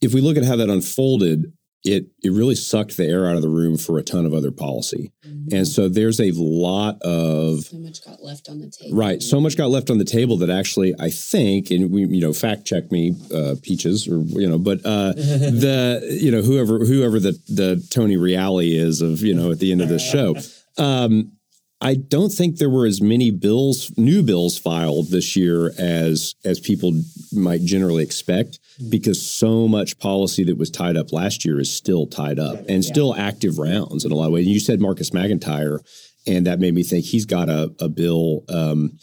[0.01, 1.53] if we look at how that unfolded,
[1.87, 4.51] it it really sucked the air out of the room for a ton of other
[4.51, 5.11] policy,
[5.51, 8.97] and so there's a lot of So much got left on the table.
[8.97, 9.21] Right.
[9.21, 12.33] So much got left on the table that actually I think, and we, you know,
[12.33, 17.19] fact check me, uh, peaches, or you know, but uh, the, you know, whoever whoever
[17.19, 20.35] the the Tony Reali is of you know at the end of this show.
[20.79, 21.31] Um,
[21.79, 26.59] I don't think there were as many bills, new bills filed this year as as
[26.59, 26.99] people
[27.31, 28.59] might generally expect,
[28.89, 32.83] because so much policy that was tied up last year is still tied up and
[32.83, 34.45] still active rounds in a lot of ways.
[34.45, 35.79] And you said Marcus McEntire,
[36.25, 38.97] and that made me think he's got a, a bill um,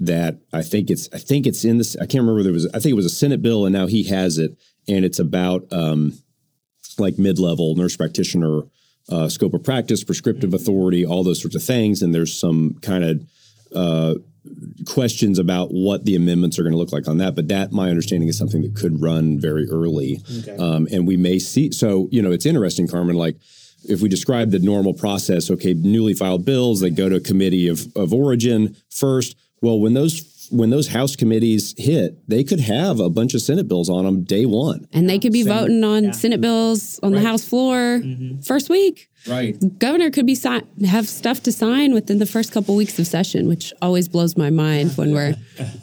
[0.00, 1.94] that I think it's I think it's in this.
[1.96, 2.66] I can't remember there was.
[2.68, 4.56] I think it was a Senate bill, and now he has it,
[4.88, 6.18] and it's about um,
[6.98, 8.62] like mid level nurse practitioner
[9.08, 12.02] uh, scope of practice, prescriptive authority, all those sorts of things.
[12.02, 13.20] And there's some kind of
[13.74, 14.14] uh,
[14.86, 17.34] questions about what the amendments are going to look like on that.
[17.34, 20.22] But that, my understanding, is something that could run very early.
[20.58, 21.72] Um, and we may see.
[21.72, 23.36] So, you know, it's interesting, Carmen, like,
[23.86, 27.68] if we describe the normal process, okay, newly filed bills, they go to a committee
[27.68, 29.36] of, of origin first.
[29.60, 30.18] Well, when those
[30.54, 34.22] when those House committees hit, they could have a bunch of Senate bills on them
[34.22, 34.86] day one.
[34.92, 38.40] And they could be voting on Senate bills on the House floor mm-hmm.
[38.40, 39.10] first week.
[39.26, 39.56] Right.
[39.78, 43.48] Governor could be si- have stuff to sign within the first couple weeks of session,
[43.48, 45.34] which always blows my mind when we're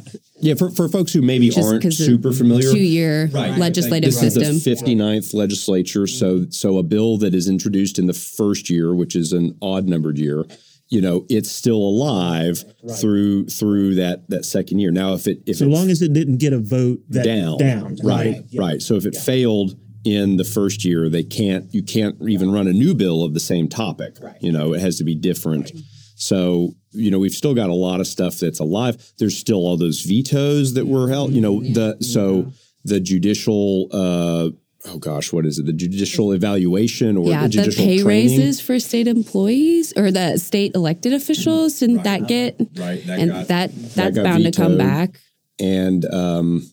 [0.41, 4.41] Yeah, for, for folks who maybe Just aren't super familiar, two year legislative this system.
[4.41, 6.07] is the 59th legislature.
[6.07, 9.87] So, so a bill that is introduced in the first year, which is an odd
[9.87, 10.45] numbered year,
[10.91, 12.63] you know, it's still alive
[12.99, 14.91] through through that that second year.
[14.91, 17.97] Now, if it if So long as it didn't get a vote that down, down,
[18.03, 18.81] right, right.
[18.81, 22.73] So if it failed in the first year, they can't you can't even run a
[22.73, 24.17] new bill of the same topic.
[24.41, 25.71] You know, it has to be different.
[26.15, 29.13] So you know, we've still got a lot of stuff that's alive.
[29.17, 31.31] There's still all those vetoes that were held.
[31.31, 32.51] You know, the so
[32.83, 33.87] the judicial.
[33.91, 34.49] Uh,
[34.85, 35.65] oh gosh, what is it?
[35.65, 38.37] The judicial evaluation or yeah, the the judicial pay training?
[38.39, 43.31] raises for state employees or the state elected officials, didn't that get Right, that and
[43.31, 45.19] got- that that's got bound to come back.
[45.59, 46.69] and um,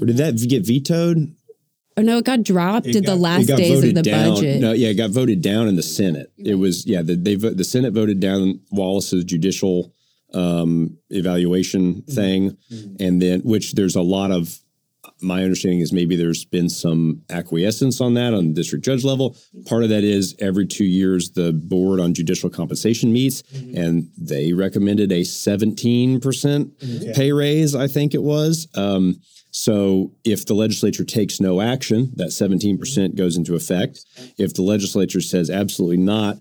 [0.00, 1.32] or did that get vetoed?
[1.98, 4.34] Oh no, it got dropped at the last got days of the down.
[4.34, 4.60] budget.
[4.60, 6.30] No, yeah, it got voted down in the Senate.
[6.36, 9.94] It was yeah, the, they the Senate voted down Wallace's judicial
[10.34, 12.58] um, evaluation thing,
[13.00, 14.58] and then which there's a lot of.
[15.22, 19.36] My understanding is maybe there's been some acquiescence on that on the district judge level.
[19.66, 23.76] Part of that is every two years the board on judicial compensation meets, mm-hmm.
[23.76, 27.12] and they recommended a 17 percent mm-hmm.
[27.12, 27.74] pay raise.
[27.74, 28.68] I think it was.
[28.74, 33.16] Um, so if the legislature takes no action, that 17% mm-hmm.
[33.16, 34.04] goes into effect.
[34.36, 36.36] If the legislature says absolutely not,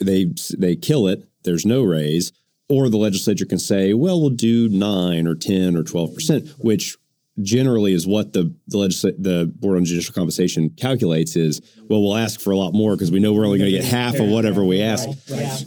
[0.00, 2.32] they they kill it, there's no raise.
[2.68, 6.96] Or the legislature can say, well, we'll do nine or 10 or 12%, which
[7.42, 12.16] generally is what the the, legisla- the board on judicial compensation calculates is well we'll
[12.16, 14.28] ask for a lot more because we know we're only going to get half of
[14.28, 15.08] whatever we ask.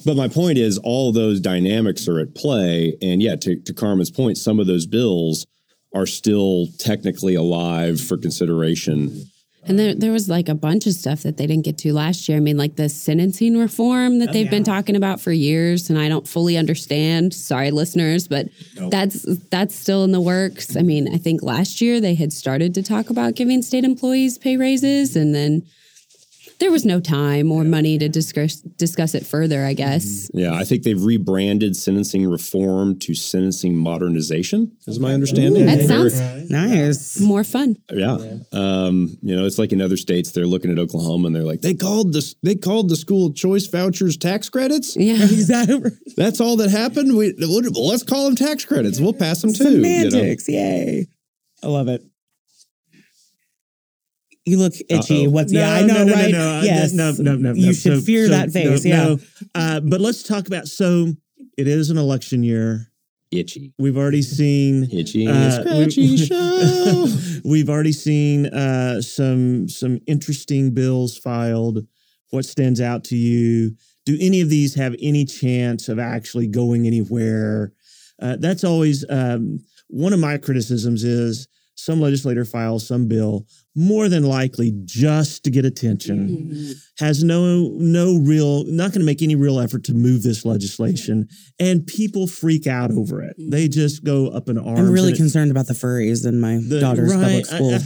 [0.06, 4.12] But my point is all those dynamics are at play and yeah to, to carmen's
[4.12, 5.46] point some of those bills
[5.94, 9.26] are still technically alive for consideration
[9.64, 12.28] And there, there was like a bunch of stuff that they didn't get to last
[12.28, 12.38] year.
[12.38, 16.00] I mean, like the sentencing reform that oh, they've been talking about for years, and
[16.00, 17.34] I don't fully understand.
[17.34, 20.76] Sorry, listeners, but that's that's still in the works.
[20.76, 24.40] I mean, I think last year they had started to talk about giving state employees
[24.40, 25.64] pay raises, and then
[26.62, 29.66] there was no time or money to discuss discuss it further.
[29.66, 30.30] I guess.
[30.34, 36.10] yeah i think they've rebranded sentencing reform to sentencing modernization is my understanding That They're-
[36.10, 37.20] sounds Nice.
[37.20, 37.76] more fun.
[37.92, 38.18] Yeah.
[38.52, 41.62] Um, you know, it's like in other states, they're looking at Oklahoma and they're like,
[41.62, 44.96] they called this, they called the school choice vouchers tax credits.
[44.98, 45.14] Yeah.
[45.42, 45.92] Exactly.
[46.18, 47.16] That's all that happened.
[47.16, 49.00] We let's call them tax credits.
[49.00, 49.64] We'll pass them too.
[49.72, 50.10] you know?
[50.10, 50.50] Semantics.
[50.50, 51.08] Yay.
[51.64, 52.04] I love it.
[54.46, 55.26] You look itchy.
[55.26, 55.30] Uh-oh.
[55.30, 55.72] What's yeah?
[55.74, 56.32] I know, no, right?
[56.32, 56.94] No, no, yes.
[56.94, 57.54] no, no, no.
[57.54, 58.84] You should So- fear so- that face.
[58.86, 59.04] no, yeah.
[59.04, 59.20] no.
[59.54, 60.68] Uh, but let's talk about.
[60.68, 61.14] So
[61.58, 62.88] it is an election year.
[63.32, 64.90] Itchy, We've already seen.
[64.92, 67.08] itchy, uh, scratchy we- show.
[67.46, 71.86] We've already seen uh, some some interesting bills filed.
[72.32, 73.76] What stands out to you?
[74.06, 77.72] Do any of these have any chance of actually going anywhere?
[78.22, 81.04] Uh, that's always um, one of my criticisms.
[81.06, 86.72] Is some legislator files some bill more than likely just to get attention mm-hmm.
[87.00, 91.28] has no no real not going to make any real effort to move this legislation
[91.60, 93.50] and people freak out over it mm-hmm.
[93.50, 96.40] they just go up in arms I'm really and it- concerned about the furries in
[96.40, 97.76] my the- daughter's right, public school.
[97.76, 97.80] I-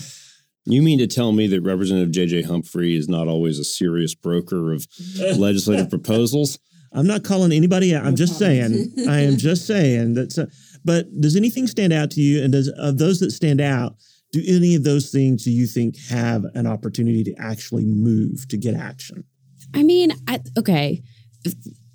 [0.67, 2.41] You mean to tell me that Representative J.J.
[2.41, 4.88] Humphrey is not always a serious broker of
[5.38, 6.58] legislative proposals?
[6.91, 8.04] I'm not calling anybody out.
[8.04, 8.93] I'm just saying.
[9.08, 10.32] I am just saying that.
[10.32, 10.48] So,
[10.84, 12.41] but does anything stand out to you?
[12.43, 13.98] And does of those that stand out,
[14.36, 18.58] do any of those things do you think have an opportunity to actually move to
[18.58, 19.24] get action?
[19.74, 21.02] I mean, I, okay.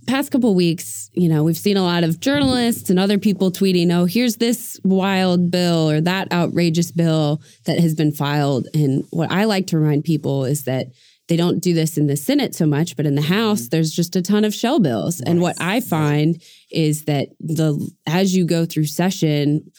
[0.07, 3.93] Past couple weeks, you know, we've seen a lot of journalists and other people tweeting,
[3.93, 9.31] "Oh, here's this wild bill or that outrageous bill that has been filed." And what
[9.31, 10.87] I like to remind people is that
[11.29, 13.69] they don't do this in the Senate so much, but in the House, mm-hmm.
[13.71, 15.21] there's just a ton of shell bills.
[15.21, 19.71] And what I find is that the as you go through session,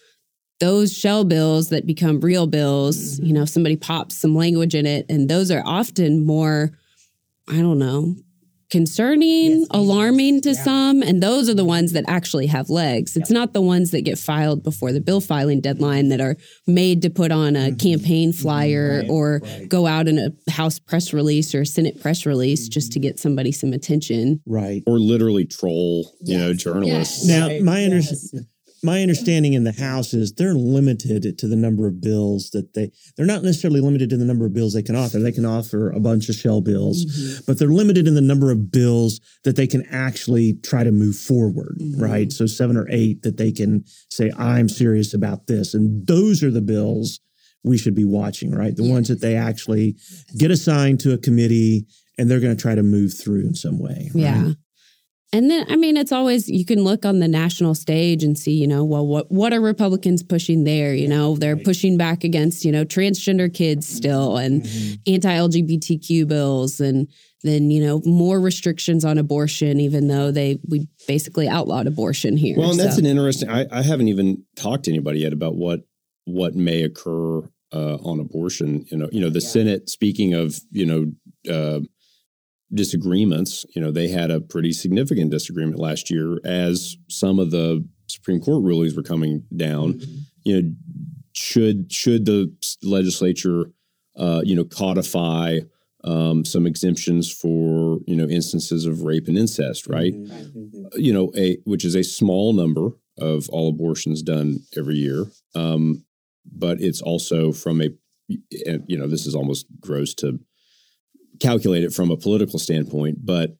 [0.62, 3.34] those shell bills that become real bills, you mm-hmm.
[3.34, 6.71] know, somebody pops some language in it, and those are often more,
[7.50, 8.15] I don't know,
[8.69, 11.02] concerning, alarming to some.
[11.02, 13.17] And those are the ones that actually have legs.
[13.17, 17.02] It's not the ones that get filed before the bill filing deadline that are made
[17.02, 17.76] to put on a mm-hmm.
[17.78, 18.41] campaign mm-hmm.
[18.41, 22.93] flyer or go out in a House press release or a Senate press release just
[22.93, 24.41] to get somebody some attention.
[24.45, 24.84] Right.
[24.88, 27.28] Or literally troll, you know, journalists.
[27.28, 28.02] Now, my under,
[28.83, 32.91] my understanding in the House is they're limited to the number of bills that they.
[33.15, 35.19] They're not necessarily limited to the number of bills they can author.
[35.19, 37.43] They can author a bunch of shell bills, mm-hmm.
[37.45, 41.15] but they're limited in the number of bills that they can actually try to move
[41.15, 41.77] forward.
[41.79, 42.01] Mm-hmm.
[42.01, 42.31] Right.
[42.31, 46.51] So seven or eight that they can say, "I'm serious about this," and those are
[46.51, 47.19] the bills
[47.63, 48.51] we should be watching.
[48.51, 48.75] Right.
[48.75, 49.95] The ones that they actually
[50.37, 51.85] get assigned to a committee
[52.17, 54.11] and they're going to try to move through in some way.
[54.13, 54.21] right?
[54.21, 54.51] Yeah.
[55.33, 58.51] And then I mean it's always you can look on the national stage and see,
[58.51, 61.37] you know, well what what are Republicans pushing there, you know?
[61.37, 64.65] They're pushing back against, you know, transgender kids still and
[65.07, 67.07] anti-LGBTQ bills and
[67.43, 72.57] then, you know, more restrictions on abortion even though they we basically outlawed abortion here.
[72.57, 73.49] Well, and that's an interesting.
[73.49, 75.81] I, I haven't even talked to anybody yet about what
[76.25, 77.39] what may occur
[77.73, 78.85] uh, on abortion.
[78.91, 79.89] You know, you know, the Senate.
[79.89, 81.79] Speaking of, you know, uh,
[82.73, 87.88] disagreements, you know, they had a pretty significant disagreement last year as some of the
[88.07, 90.01] Supreme Court rulings were coming down.
[90.43, 90.71] You know,
[91.34, 92.53] should should the
[92.84, 93.65] legislature,
[94.17, 95.60] uh, you know, codify
[96.03, 100.13] um, some exemptions for you know instances of rape and incest, right?
[100.95, 106.03] You know, a which is a small number of all abortions done every year, um,
[106.45, 107.89] but it's also from a
[108.65, 110.39] and, you know this is almost gross to
[111.41, 113.51] calculate it from a political standpoint, but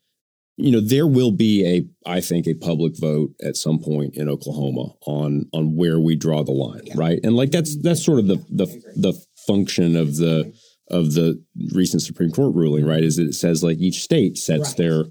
[0.58, 4.28] you know there will be a i think a public vote at some point in
[4.30, 7.20] oklahoma on on where we draw the line right?
[7.24, 8.66] And like that's that's sort of the the
[8.96, 9.14] the
[9.48, 10.54] function of the
[10.90, 11.42] of the
[11.74, 14.78] recent supreme court ruling right is that it says like each state sets Right.
[14.78, 15.06] their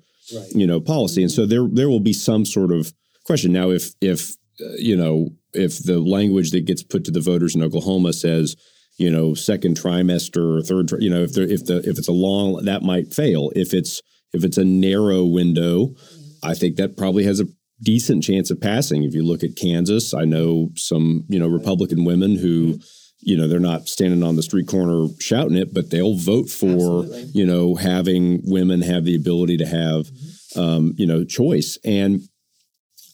[0.54, 1.22] you know policy.
[1.22, 2.92] And so there there will be some sort of
[3.24, 3.50] question.
[3.52, 7.56] Now if if uh, you know if the language that gets put to the voters
[7.56, 8.54] in oklahoma says
[9.00, 12.12] you know second trimester or third you know if there if the if it's a
[12.12, 13.50] long that might fail.
[13.56, 15.94] If it's if it's a narrow window
[16.42, 17.46] i think that probably has a
[17.82, 19.02] decent chance of passing.
[19.02, 22.78] If you look at kansas i know some you know republican women who
[23.20, 27.06] you know they're not standing on the street corner shouting it but they'll vote for
[27.32, 30.06] you know having women have the ability to have
[30.56, 31.78] um, you know choice.
[31.84, 32.20] And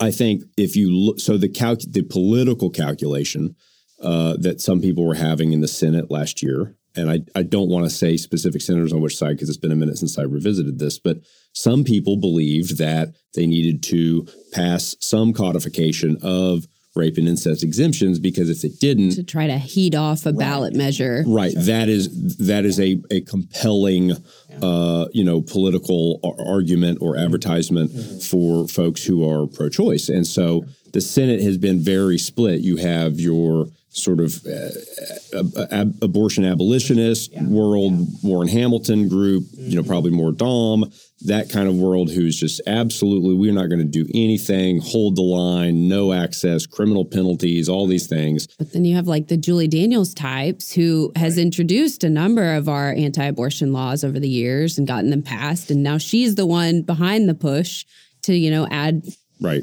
[0.01, 3.55] i think if you look so the calc the political calculation
[4.01, 6.75] uh, that some people were having in the senate last year.
[6.95, 9.73] And I, I don't want to say specific senators on which side because it's been
[9.73, 11.19] a minute since I revisited this, but
[11.53, 18.19] some people believed that they needed to pass some codification of rape and incest exemptions
[18.19, 21.23] because if it didn't, to try to heat off a ballot measure.
[21.27, 21.55] Right.
[21.55, 24.13] That is that is a a compelling,
[24.63, 30.65] uh, you know, political ar- argument or advertisement for folks who are pro-choice, and so
[30.93, 32.63] the Senate has been very split.
[32.63, 39.77] You have your sort of uh, ab- ab- abortion abolitionist world, Warren Hamilton group, you
[39.77, 43.85] know, probably more Dahm, that kind of world who's just absolutely, we're not going to
[43.85, 48.47] do anything, hold the line, no access, criminal penalties, all these things.
[48.59, 52.69] But then you have like the Julie Daniels types who has introduced a number of
[52.69, 55.71] our anti abortion laws over the years and gotten them passed.
[55.71, 57.87] And now she's the one behind the push
[58.23, 59.03] to, you know, add
[59.41, 59.63] Right.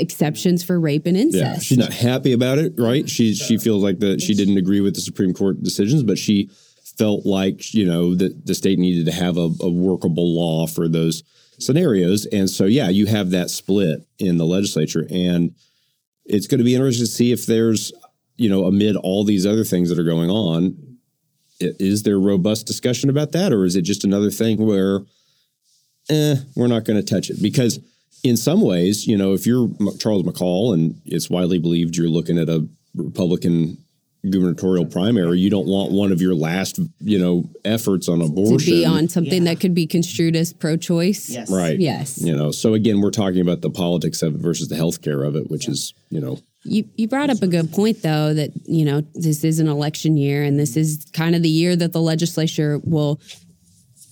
[0.00, 1.42] Exceptions for rape and incest.
[1.42, 3.08] Yeah, she's not happy about it, right?
[3.08, 6.50] She she feels like that she didn't agree with the Supreme Court decisions, but she
[6.98, 10.88] felt like you know that the state needed to have a, a workable law for
[10.88, 11.22] those
[11.58, 15.54] scenarios, and so yeah, you have that split in the legislature, and
[16.24, 17.92] it's going to be interesting to see if there's
[18.36, 20.76] you know amid all these other things that are going on,
[21.62, 25.00] is there robust discussion about that, or is it just another thing where,
[26.08, 27.40] eh, we're not going to touch it?
[27.42, 27.78] Because
[28.22, 32.38] in some ways, you know, if you're Charles McCall and it's widely believed you're looking
[32.38, 33.78] at a Republican
[34.30, 38.54] gubernatorial primary, you don't want one of your last, you know, efforts on abortion to
[38.54, 38.72] abortion.
[38.74, 39.52] be on something Yeah.
[39.54, 41.28] that could be construed as pro choice.
[41.28, 41.50] Yes.
[41.50, 41.78] Right.
[41.80, 42.22] Yes.
[42.22, 45.34] You know, so again, we're talking about the politics of it versus the healthcare of
[45.34, 48.84] it, which is, you know, You you brought up a good point though that you
[48.84, 52.00] know this is an election year and this is kind of the year that the
[52.00, 53.18] legislature will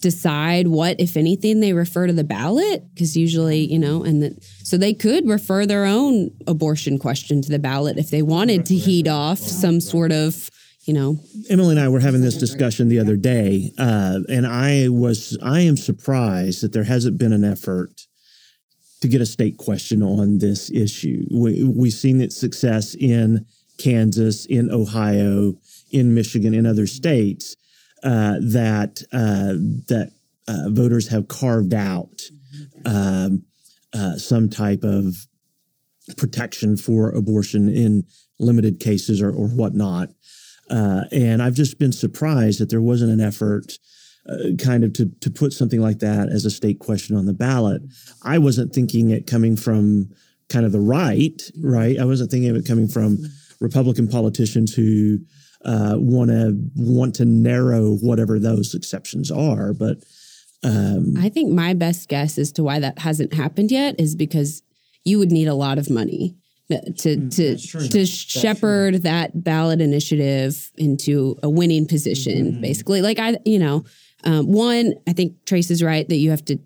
[0.01, 2.85] decide what if anything they refer to the ballot?
[2.95, 7.51] Because usually you know and that so they could refer their own abortion question to
[7.51, 10.51] the ballot if they wanted to heat off some sort of
[10.85, 11.19] you know.
[11.49, 15.61] Emily and I were having this discussion the other day, uh, and I was I
[15.61, 18.07] am surprised that there hasn't been an effort
[19.01, 21.27] to get a state question on this issue.
[21.33, 23.47] We, we've seen its success in
[23.79, 25.55] Kansas, in Ohio,
[25.91, 27.57] in Michigan, in other states
[28.03, 29.55] uh, that uh,
[29.89, 30.13] that
[30.49, 32.23] uh, voters have carved out
[32.85, 33.45] um,
[33.93, 35.27] uh, some type of
[36.17, 38.05] protection for abortion in
[38.39, 40.09] limited cases or, or whatnot.
[40.71, 43.79] Uh, and I've just been surprised that there wasn't an effort,
[44.29, 47.35] uh, kind of, to to put something like that as a state question on the
[47.35, 47.83] ballot.
[48.23, 50.11] I wasn't thinking it coming from
[50.49, 51.99] kind of the right, right?
[51.99, 53.19] I wasn't thinking of it coming from
[53.61, 55.19] Republican politicians who
[55.65, 59.73] uh, want to want to narrow whatever those exceptions are.
[59.73, 59.99] But
[60.63, 64.63] um, I think my best guess as to why that hasn't happened yet is because
[65.05, 66.37] you would need a lot of money
[66.71, 72.61] uh, to to to shepherd that ballot initiative into a winning position.
[72.61, 73.85] Basically, like I, you know,
[74.25, 76.59] um, one, I think Tres is right that you have to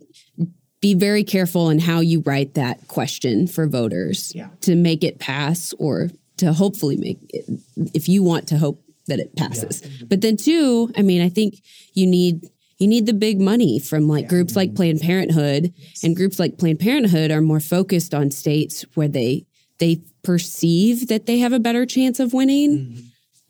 [0.81, 4.49] be very careful in how you write that question for voters Yeah.
[4.63, 7.47] to make it pass or to hopefully make it
[7.95, 9.83] if you want to hope that it passes.
[9.83, 10.07] Mm-hmm.
[10.07, 11.63] But then two, I mean, I think
[11.95, 12.49] you need
[12.79, 14.77] you need the big money from like groups like mm-hmm.
[14.77, 19.47] Planned Parenthood and groups like Planned Parenthood are more focused on states where they
[19.79, 22.79] they perceive that they have a better chance of winning.
[22.79, 23.01] Mm-hmm.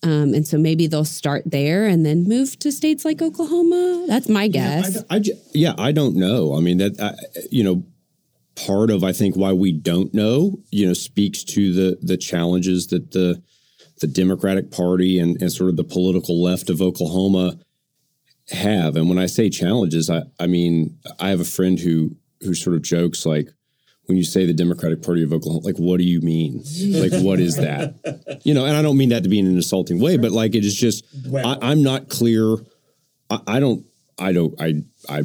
[0.09, 4.05] Um, and so maybe they'll start there and then move to states like Oklahoma.
[4.07, 5.03] That's my guess.
[5.09, 6.55] I, ju- yeah, I don't know.
[6.55, 7.15] I mean, that I,
[7.51, 7.85] you know,
[8.55, 12.89] part of I think why we don't know, you know, speaks to the the challenges
[12.89, 13.43] that the
[14.01, 17.59] the Democratic Party and, and sort of the political left of Oklahoma
[18.51, 18.97] have.
[18.97, 22.77] And when I say challenges, I, I mean I have a friend who who sort
[22.77, 23.49] of jokes like
[24.07, 26.63] when you say the Democratic Party of Oklahoma, like what do you mean?
[26.83, 27.95] Like what is that?
[28.45, 30.55] You know, and I don't mean that to be in an insulting way, but like
[30.55, 32.57] it is just I, I'm not clear.
[33.31, 33.87] I, I don't
[34.19, 35.23] I don't I I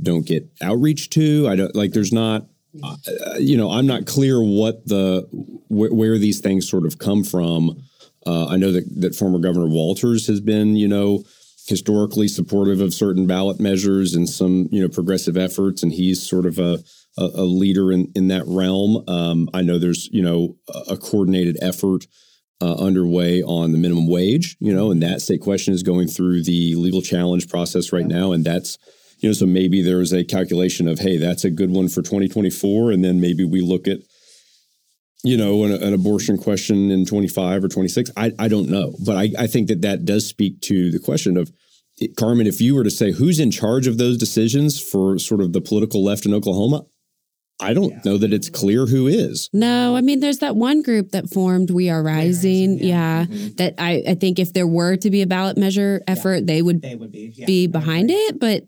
[0.00, 1.48] don't get outreach to.
[1.48, 2.46] I don't like there's not
[2.82, 2.96] uh,
[3.38, 5.22] you know, I'm not clear what the
[5.68, 7.82] wh- where these things sort of come from.
[8.26, 11.24] Uh, I know that that former Governor Walters has been, you know,
[11.66, 16.46] historically supportive of certain ballot measures and some, you know, progressive efforts, and he's sort
[16.46, 16.78] of a
[17.18, 19.04] a, a leader in in that realm.
[19.08, 20.56] Um, I know there's, you know,
[20.88, 22.06] a, coordinated effort
[22.60, 26.44] uh, underway on the minimum wage, you know, and that state question is going through
[26.44, 28.78] the legal challenge process right now, and that's
[29.22, 32.90] you know, so maybe there's a calculation of, hey, that's a good one for 2024,
[32.90, 33.98] and then maybe we look at,
[35.22, 38.10] you know, an, an abortion question in 25 or 26.
[38.16, 41.36] I, I don't know, but I, I think that that does speak to the question
[41.36, 41.52] of,
[42.16, 45.52] Carmen, if you were to say who's in charge of those decisions for sort of
[45.52, 46.82] the political left in Oklahoma,
[47.60, 48.00] I don't yeah.
[48.04, 49.48] know that it's clear who is.
[49.52, 52.78] No, I mean, there's that one group that formed We Are Rising.
[52.78, 52.86] yeah.
[52.86, 53.54] yeah mm-hmm.
[53.56, 56.44] That I, I think if there were to be a ballot measure effort, yeah.
[56.46, 58.40] they would, they would be, be behind it.
[58.40, 58.64] But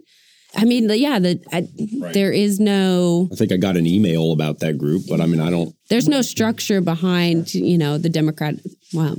[0.56, 1.68] I mean, yeah, the, I,
[2.00, 2.14] right.
[2.14, 3.28] there is no.
[3.32, 5.74] I think I got an email about that group, but I mean, I don't.
[5.88, 8.54] There's no structure behind, you know, the Democrat.
[8.92, 9.16] Well,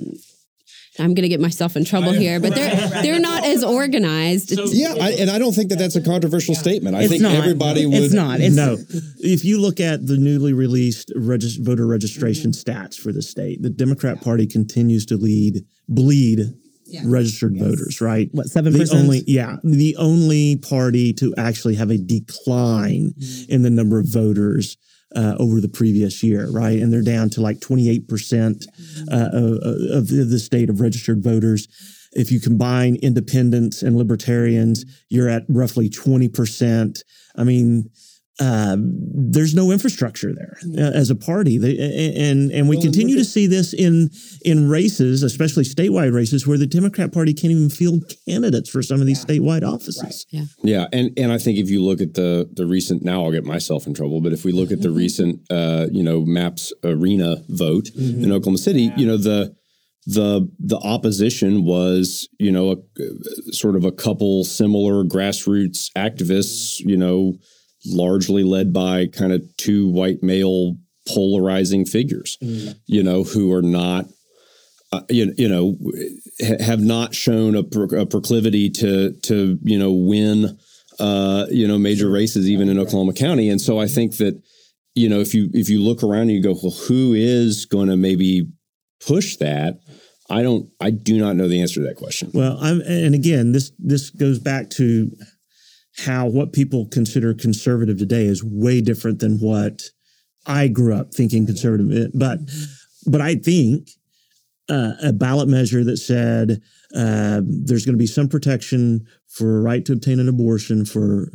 [0.97, 4.49] I'm going to get myself in trouble here, but they're they're not as organized.
[4.49, 6.95] So, yeah, I, and I don't think that that's a controversial statement.
[6.95, 7.33] I it's think not.
[7.33, 8.01] everybody would.
[8.01, 8.39] It's not.
[8.39, 8.77] It's no.
[9.19, 12.71] If you look at the newly released regist- voter registration mm-hmm.
[12.71, 16.53] stats for the state, the Democrat Party continues to lead bleed
[16.95, 17.01] yeah.
[17.05, 17.65] registered yes.
[17.65, 18.29] voters, right?
[18.31, 19.03] What seven percent?
[19.03, 23.51] Only, yeah, the only party to actually have a decline mm-hmm.
[23.51, 24.77] in the number of voters
[25.15, 26.79] uh, over the previous year, right?
[26.81, 29.13] And they're down to like twenty eight percent mm-hmm.
[29.13, 31.67] uh, of, of the state of registered voters.
[32.17, 37.03] If you combine independents and libertarians, you're at roughly twenty percent.
[37.35, 37.89] I mean,
[38.39, 41.77] uh, there's no infrastructure there uh, as a party, they,
[42.17, 44.09] and and we well, continue to see this in
[44.43, 48.99] in races, especially statewide races, where the Democrat Party can't even field candidates for some
[48.99, 49.35] of these yeah.
[49.35, 50.25] statewide offices.
[50.33, 50.41] Right.
[50.41, 53.31] Yeah, yeah, and and I think if you look at the the recent, now I'll
[53.31, 54.97] get myself in trouble, but if we look at the mm-hmm.
[54.97, 58.21] recent, uh, you know, Maps Arena vote mm-hmm.
[58.21, 58.97] in Oklahoma City, yeah.
[58.97, 59.55] you know the
[60.07, 66.97] the the opposition was you know a, sort of a couple similar grassroots activists, you
[66.97, 67.35] know
[67.85, 70.75] largely led by kind of two white male
[71.07, 72.75] polarizing figures, mm.
[72.87, 74.05] you know, who are not,
[74.91, 75.77] uh, you, you know,
[76.41, 80.57] ha- have not shown a, pro- a, proclivity to to you know win,
[80.99, 83.49] uh, you know, major races even in Oklahoma County.
[83.49, 84.41] And so I think that
[84.93, 87.89] you know if you if you look around and you go, well, who is going
[87.89, 88.47] to maybe
[89.05, 89.79] push that?
[90.29, 90.69] I don't.
[90.79, 92.31] I do not know the answer to that question.
[92.33, 95.11] Well, I'm, and again, this this goes back to
[95.97, 99.83] how what people consider conservative today is way different than what
[100.45, 102.11] I grew up thinking conservative.
[102.13, 102.39] But
[103.07, 103.89] but I think
[104.69, 106.61] uh, a ballot measure that said
[106.95, 111.31] uh, there's going to be some protection for a right to obtain an abortion for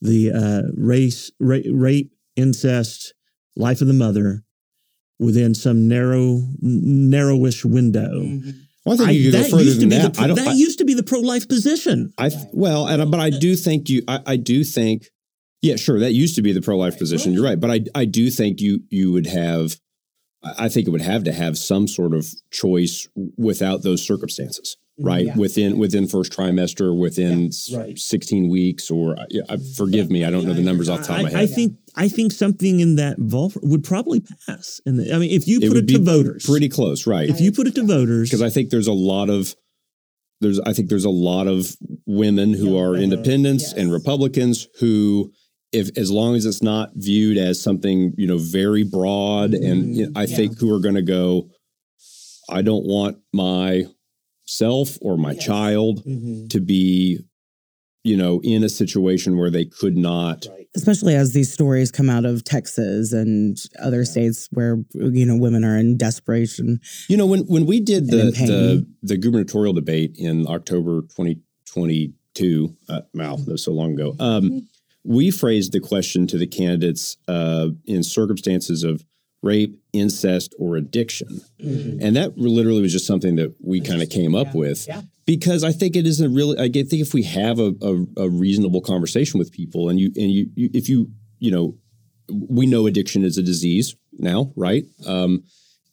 [0.00, 3.14] the uh, race, ra- rape, incest,
[3.56, 4.44] life of the mother
[5.18, 8.20] within some narrow, narrowish window.
[8.20, 8.50] Mm-hmm
[8.88, 10.14] well, I think I, you could go further than that.
[10.14, 12.12] Pro, that I, used to be the pro-life position.
[12.18, 14.02] I well, and but I do think you.
[14.08, 15.08] I, I do think,
[15.62, 17.32] yeah, sure, that used to be the pro-life position.
[17.32, 19.76] You're right, but I I do think you you would have.
[20.42, 25.26] I think it would have to have some sort of choice without those circumstances right
[25.26, 25.36] yeah.
[25.36, 27.98] within within first trimester within yeah, right.
[27.98, 29.42] 16 weeks or uh, yeah,
[29.76, 31.40] forgive me i don't know the numbers off the top of my head.
[31.40, 35.46] i think i think something in that vault would probably pass and i mean if
[35.46, 36.44] you put it, it to voters.
[36.44, 37.28] pretty close right.
[37.28, 38.28] If you put it to voters.
[38.28, 39.54] Because i think there's a lot of
[40.40, 41.76] there's i think there's a lot of
[42.06, 43.02] women who are uh-huh.
[43.02, 43.72] independents yes.
[43.74, 45.32] and republicans who
[45.72, 49.92] if as long as it's not viewed as something you know very broad and mm-hmm.
[49.92, 51.48] you know, i think who are going to go
[52.48, 53.84] i don't want my
[54.48, 55.44] self or my yes.
[55.44, 56.46] child mm-hmm.
[56.46, 57.20] to be
[58.02, 60.66] you know in a situation where they could not right.
[60.74, 64.04] especially as these stories come out of Texas and other yeah.
[64.04, 68.30] states where you know women are in desperation you know when when we did the
[68.30, 74.44] the, the gubernatorial debate in October 2022 uh, wow that was so long ago um,
[74.44, 74.58] mm-hmm.
[75.04, 79.04] we phrased the question to the candidates uh, in circumstances of
[79.42, 81.40] rape, incest, or addiction.
[81.62, 81.98] Mm-hmm.
[82.02, 84.56] And that literally was just something that we kind of came up yeah.
[84.56, 85.02] with yeah.
[85.26, 88.28] because I think it is a really, I think if we have a, a, a
[88.28, 91.76] reasonable conversation with people and you, and you, you, if you, you know,
[92.28, 94.84] we know addiction is a disease now, right?
[95.06, 95.44] Um,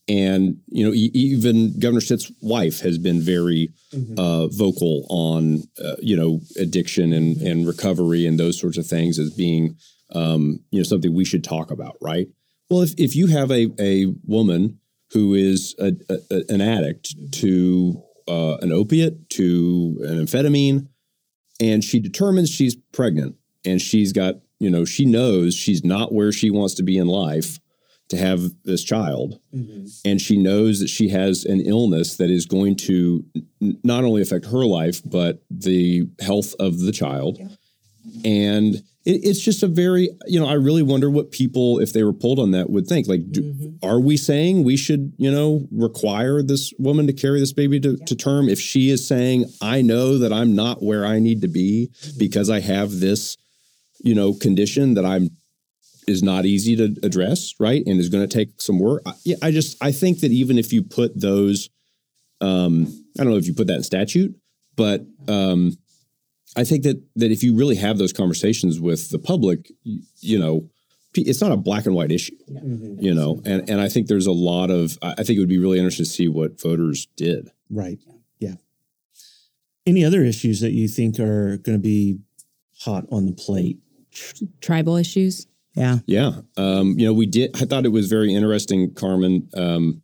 [0.08, 3.70] and you know, even Governor Stitt's wife has been very
[4.18, 9.18] uh, vocal on uh, you know addiction and and recovery and those sorts of things
[9.18, 9.76] as being
[10.14, 12.28] um, you know something we should talk about, right?
[12.70, 14.80] Well, if if you have a a woman
[15.12, 20.88] who is a, a, an addict to uh, an opiate to an amphetamine,
[21.60, 26.32] and she determines she's pregnant and she's got you know she knows she's not where
[26.32, 27.60] she wants to be in life
[28.10, 29.40] to have this child
[30.06, 33.26] and she knows that she has an illness that is going to
[33.62, 37.40] n- not only affect her life but the health of the child.
[38.24, 42.04] And it, it's just a very you know i really wonder what people if they
[42.04, 43.08] were pulled on that would think.
[43.08, 47.54] Like do, are we saying we should you know require this woman to carry this
[47.54, 51.20] baby to, to term if she is saying i know that i'm not where i
[51.20, 53.38] need to be because i have this
[54.04, 55.30] you know condition that i'm
[56.08, 59.02] is not easy to address right and is going to take some work?
[59.06, 61.70] I, yeah, I just i think that even if you put those
[62.42, 62.88] um
[63.20, 64.36] i don't know if you put that in statute
[64.76, 65.78] but um
[66.56, 70.40] I think that that if you really have those conversations with the public, you, you
[70.40, 70.70] know,
[71.14, 74.32] it's not a black and white issue, you know, and and I think there's a
[74.32, 77.52] lot of I I think it would be really interesting to see what voters did.
[77.70, 78.00] Right.
[78.40, 78.56] Yeah.
[79.86, 82.20] Any other issues that you think are going to be
[82.80, 83.80] hot on the plate?
[84.62, 85.48] Tribal issues.
[85.76, 86.00] Yeah.
[86.06, 87.52] Yeah, um, you know, we did.
[87.62, 89.50] I thought it was very interesting, Carmen.
[89.56, 90.02] Um,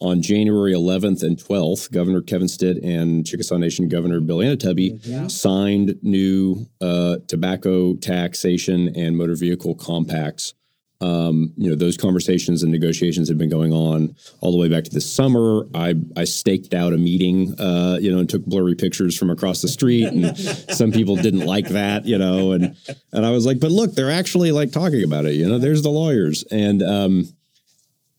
[0.00, 5.96] on January 11th and 12th, Governor Kevin Stitt and Chickasaw Nation Governor Bill Anoatubby signed
[6.02, 10.54] new uh, tobacco taxation and motor vehicle compacts.
[11.02, 14.84] Um, you know, those conversations and negotiations have been going on all the way back
[14.84, 15.66] to the summer.
[15.74, 19.62] I, I staked out a meeting, uh, you know, and took blurry pictures from across
[19.62, 20.36] the street, and
[20.70, 22.76] some people didn't like that, you know, and
[23.12, 25.58] and I was like, but look, they're actually like talking about it, you know.
[25.58, 27.24] There's the lawyers, and um,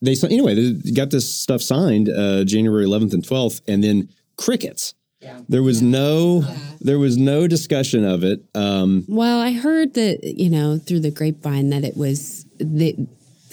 [0.01, 4.93] they anyway they got this stuff signed uh, January 11th and 12th, and then crickets.
[5.21, 5.39] Yeah.
[5.47, 6.43] There was no
[6.79, 8.43] there was no discussion of it.
[8.55, 13.07] Um, Well, I heard that, you know, through the grapevine that it was that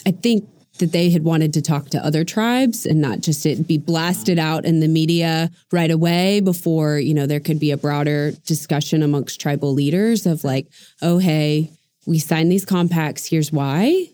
[0.06, 3.66] I think that they had wanted to talk to other tribes and not just it
[3.66, 7.76] be blasted out in the media right away before, you know, there could be a
[7.76, 10.68] broader discussion amongst tribal leaders of like,
[11.02, 11.70] oh hey,
[12.06, 14.08] we signed these compacts, here's why.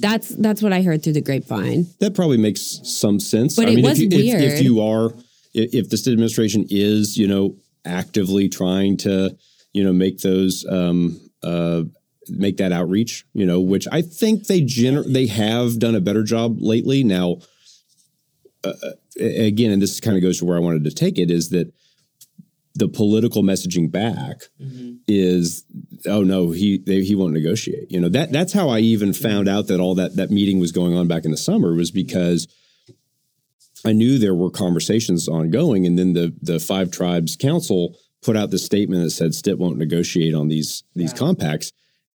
[0.00, 1.86] That's that's what I heard through the grapevine.
[2.00, 3.56] that probably makes some sense.
[3.56, 5.06] But it was if you, if- If, you are,
[5.54, 9.36] if, if the state administration is, you know, actively trying to,
[9.72, 11.82] you know, make those, um, uh,
[12.28, 16.22] make that outreach, you know, which I think they gener- they have done a better
[16.22, 17.02] job lately.
[17.02, 17.38] Now,
[18.64, 18.72] uh,
[19.18, 21.72] again, and this kind of goes to where I wanted to take it is that
[22.74, 24.42] the political messaging back
[25.18, 25.64] is
[26.06, 29.48] oh no he they, he won't negotiate you know that that's how I even found
[29.48, 32.46] out that all that that meeting was going on back in the summer was because
[33.84, 38.50] I knew there were conversations ongoing and then the the five tribes council put out
[38.50, 41.72] this statement that said Stitt won't negotiate on these these compacts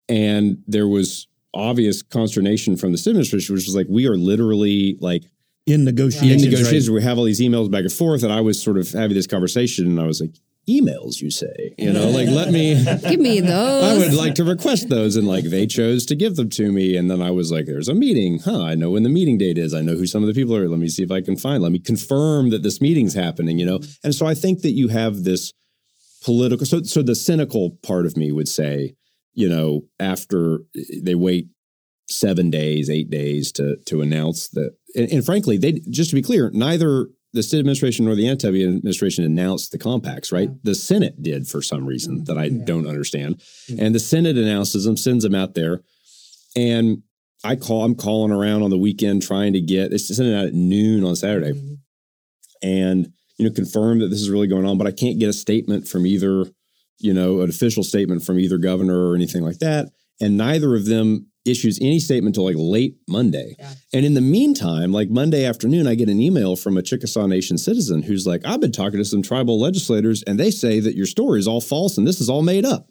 [0.08, 4.98] and there was obvious consternation from the Stitt administration which was like we are literally
[5.00, 5.24] like
[5.66, 6.44] In in negotiations.
[6.46, 6.96] negotiations, right?
[6.96, 9.26] we have all these emails back and forth, and I was sort of having this
[9.28, 10.36] conversation, and I was like,
[10.70, 11.74] "Emails, you say?
[11.78, 13.84] You know, like let me." Give me those.
[13.84, 16.96] I would like to request those, and like they chose to give them to me,
[16.98, 18.64] and then I was like, "There's a meeting, huh?
[18.64, 19.74] I know when the meeting date is.
[19.74, 20.68] I know who some of the people are.
[20.68, 21.62] Let me see if I can find.
[21.62, 24.88] Let me confirm that this meeting's happening." You know, and so I think that you
[24.90, 25.54] have this
[26.24, 26.66] political.
[26.66, 28.96] So, so the cynical part of me would say,
[29.34, 31.48] you know, after eh, they wait
[32.10, 34.72] seven days, eight days to to announce that.
[34.96, 38.68] And, and frankly, they just to be clear, neither the state administration nor the Anoatubby
[38.68, 40.32] administration announced the compacts.
[40.32, 43.42] Right, the Senate did for some reason that I don't understand,
[43.80, 45.82] and the Senate announces them, sends them out there,
[46.56, 47.04] and
[47.44, 47.84] I call.
[47.84, 49.94] I'm calling around on the weekend trying to get.
[49.94, 51.76] It's sending out at noon on Saturday, mm-hmm.
[52.64, 55.34] and you know confirm that this is really going on, but I can't get a
[55.34, 56.46] statement from either
[57.00, 59.90] you know, an official statement from either governor or anything like that.
[60.22, 63.56] And neither of them issues any statement until like late Monday.
[63.94, 67.58] And in the meantime, like Monday afternoon, I get an email from a Chickasaw Nation
[67.58, 71.06] citizen who's like, I've been talking to some tribal legislators and they say that your
[71.06, 72.88] story is all false and this is all made up.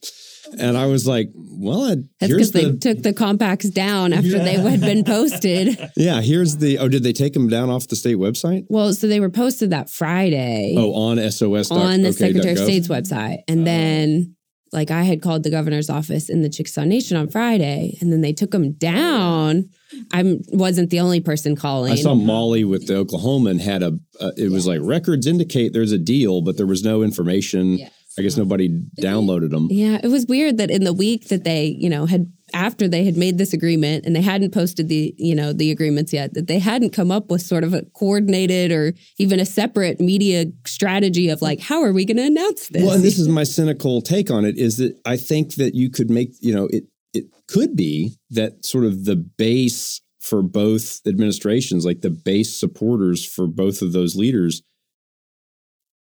[0.58, 4.54] And I was like, well, I, That's because they took the compacts down after they
[4.54, 5.78] had been posted.
[5.96, 8.66] yeah, here's the, oh, did they take them down off the state website?
[8.68, 11.70] Well, so they were posted that Friday Oh, on SOS.
[11.70, 12.58] on the okay, Secretary of.
[12.58, 13.38] State's website.
[13.48, 13.64] And oh.
[13.64, 14.33] then,
[14.74, 18.20] like, I had called the governor's office in the Chickasaw Nation on Friday, and then
[18.20, 19.70] they took them down.
[20.12, 21.92] I wasn't the only person calling.
[21.92, 23.98] I saw Molly with the Oklahoman had a.
[24.20, 27.78] Uh, it was like records indicate there's a deal, but there was no information.
[28.18, 28.68] I guess nobody
[29.00, 29.68] downloaded them.
[29.70, 33.04] Yeah, it was weird that in the week that they, you know, had after they
[33.04, 36.46] had made this agreement and they hadn't posted the you know the agreements yet that
[36.46, 41.28] they hadn't come up with sort of a coordinated or even a separate media strategy
[41.28, 42.82] of like how are we going to announce this?
[42.82, 45.90] Well, and this is my cynical take on it is that I think that you
[45.90, 51.00] could make, you know, it it could be that sort of the base for both
[51.06, 54.62] administrations, like the base supporters for both of those leaders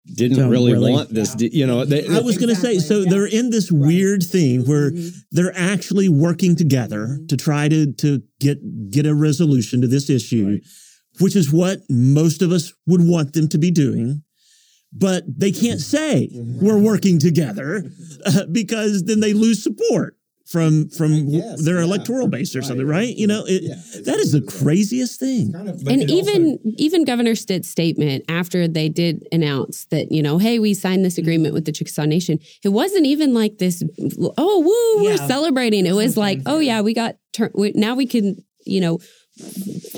[0.06, 3.06] didn't Don't really, really- want this, you know, they, I was going to say, so
[3.06, 5.18] they're in this weird thing where mm-hmm.
[5.32, 7.28] they're actually working together mm-hmm.
[7.28, 10.60] to try to to get get a resolution to this issue,
[11.20, 14.24] which is what most of us would want them to be doing.
[14.92, 15.98] But they can't mm-hmm.
[15.98, 17.86] say we're working together
[18.26, 20.18] uh, because then they lose support
[20.54, 23.14] from from their electoral base or something, right?
[23.18, 23.62] You know, it,
[24.06, 25.52] that is the craziest thing.
[25.56, 30.76] and even even Governor Stitt's statement after they did announce that you know, hey, we
[30.76, 32.38] signed this agreement with the Chickasaw Nation.
[32.64, 33.84] It wasn't even like this.
[34.38, 35.28] Oh, woo, we're Yeah.
[35.28, 35.88] celebrating.
[35.88, 38.36] It was like, oh yeah, we got tur- we, now we can
[38.66, 39.00] you know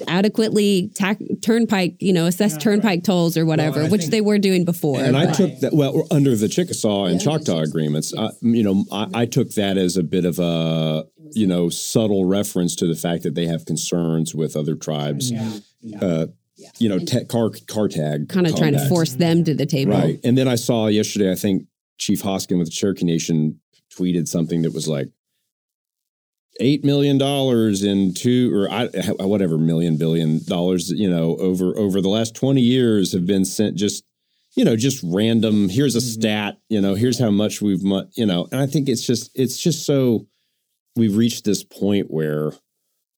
[0.07, 4.99] adequately tack turnpike you know assess turnpike tolls or whatever, which they were doing before.
[4.99, 8.13] And I took that well under the Chickasaw and Choctaw agreements.
[8.17, 12.25] I, you know, I, I took that as a bit of a you know subtle
[12.25, 15.31] reference to the fact that they have concerns with other tribes.
[16.01, 16.27] Uh,
[16.77, 19.93] you know, te- car car tag kind of trying to force them to the table.
[19.93, 20.19] Right.
[20.23, 21.67] And then I saw yesterday, I think
[21.97, 23.59] Chief Hoskin with the Cherokee Nation
[23.95, 25.09] tweeted something that was like
[26.59, 28.87] eight million dollars in two or I,
[29.19, 33.75] whatever million billion dollars, you know, over over the last 20 years have been sent
[33.75, 34.03] just,
[34.55, 35.69] you know, just random.
[35.69, 38.87] Here's a stat, you know, here's how much we've, mu- you know, and I think
[38.87, 40.27] it's just, it's just so
[40.95, 42.53] we've reached this point where,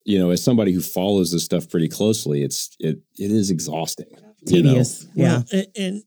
[0.03, 4.07] you know, as somebody who follows this stuff pretty closely, it's, it, it is exhausting.
[4.09, 4.71] you know?
[4.71, 5.05] Tedious.
[5.13, 5.23] Yeah.
[5.27, 6.03] Well, and, and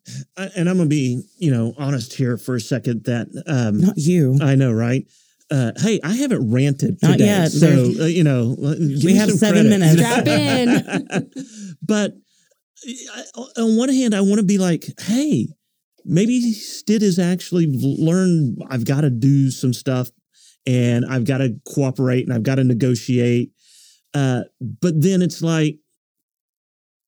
[0.56, 4.38] and I'm gonna be you know honest here for a second that um, Not you.
[4.40, 5.06] I know right.
[5.50, 7.50] Uh, hey, I haven't ranted Not today, yet.
[7.50, 7.66] so
[8.00, 8.74] uh, you know uh,
[9.04, 9.68] We have seven credit.
[9.68, 9.92] minutes.
[10.00, 11.30] Strap in.
[11.82, 12.14] but
[13.16, 13.24] I,
[13.60, 15.48] on one hand, I want to be like, hey,
[16.04, 20.08] maybe Stitt has actually learned I've got to do some stuff
[20.66, 23.50] and I've got to cooperate and I've got to negotiate.
[24.14, 25.78] Uh, but then it's like,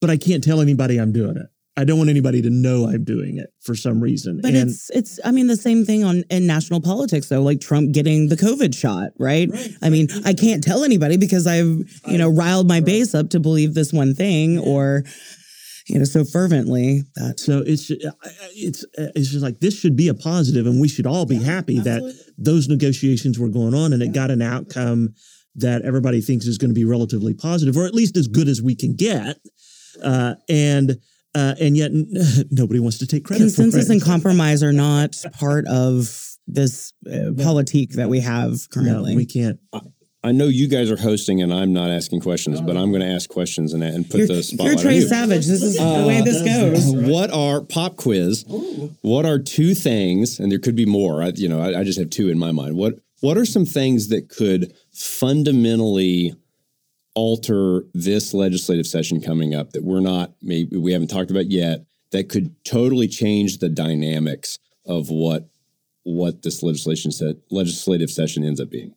[0.01, 1.47] but I can't tell anybody I'm doing it.
[1.77, 4.41] I don't want anybody to know I'm doing it for some reason.
[4.43, 7.61] But and it's it's I mean the same thing on in national politics though, like
[7.61, 9.49] Trump getting the COVID shot, right?
[9.81, 13.41] I mean, I can't tell anybody because I've, you know, riled my base up to
[13.41, 15.05] believe this one thing or
[15.89, 19.97] you know, so fervently that so it's I- I- it's it's just like this should
[19.97, 22.03] be a positive, and we should all be happy that
[22.39, 25.14] those negotiations were going on, and it got an outcome
[25.57, 28.61] that everybody thinks is going to be relatively positive, or at least as good as
[28.62, 29.39] we can get.
[30.03, 30.97] Uh, and
[31.35, 32.09] uh, and yet n-
[32.51, 33.45] nobody wants to take credit.
[33.45, 33.97] consensus for it.
[33.97, 39.16] and compromise are not part of this uh, politique that we have no, currently.
[39.16, 39.59] we can't.
[40.24, 43.09] I know you guys are hosting and I'm not asking questions, but I'm going to
[43.09, 45.09] ask questions and, and put you're, the you're spotlight Tres on you.
[45.09, 45.47] Savage.
[45.47, 46.93] This is the way this goes.
[47.11, 48.45] What are pop quiz?
[49.01, 51.22] What are two things, and there could be more.
[51.22, 52.76] I, you know, I, I just have two in my mind.
[52.76, 56.35] What What are some things that could fundamentally
[57.15, 61.85] alter this legislative session coming up that we're not maybe we haven't talked about yet
[62.13, 65.49] that could totally change the dynamics of what
[66.05, 68.95] what this legislation said legislative session ends up being?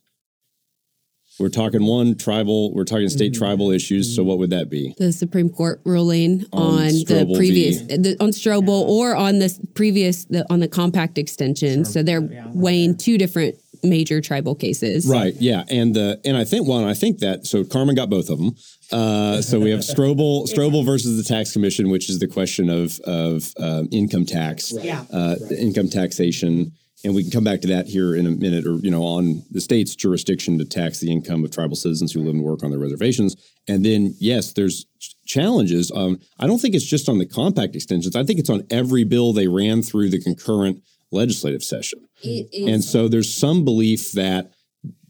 [1.38, 2.74] We're talking one tribal.
[2.74, 3.44] We're talking state mm-hmm.
[3.44, 4.16] tribal issues.
[4.16, 4.96] So what would that be?
[4.98, 10.26] the Supreme Court ruling On on, the previous the, on Stroble or on this previous
[10.26, 11.84] the, on the compact extension.
[11.84, 15.08] So they're weighing two different major tribal cases.
[15.08, 15.34] Right.
[15.40, 15.64] Yeah.
[15.70, 16.84] And the and I think one.
[16.84, 18.56] I think that so Carmen got both of them.
[18.92, 23.00] Uh, so we have Stroble Stroble versus the tax commission, which is the question of
[23.02, 26.72] of um, income tax, uh, income taxation.
[27.04, 29.44] And we can come back to that here in a minute, or you know, on
[29.52, 32.72] the state's jurisdiction to tax the income of tribal citizens who live and work on
[32.72, 33.36] their reservations.
[33.68, 34.86] And then, yes, there's
[35.28, 35.92] challenges.
[35.92, 38.16] Um, I don't think it's just on the compact extensions.
[38.16, 40.82] I think it's on every bill they ran through the concurrent
[41.12, 42.08] legislative session.
[42.68, 44.52] And so there's some belief that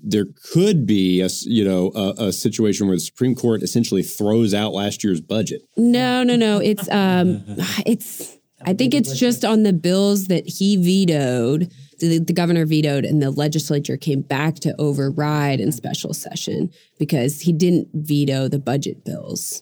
[0.06, 4.54] there could be a you know a, a situation where the Supreme Court essentially throws
[4.54, 5.64] out last year's budget.
[5.76, 6.60] No, no, no.
[6.60, 7.44] It's um,
[7.86, 8.38] it's.
[8.68, 11.72] I think it's just on the bills that he vetoed.
[12.00, 17.42] The, the governor vetoed, and the legislature came back to override in special session because
[17.42, 19.62] he didn't veto the budget bills.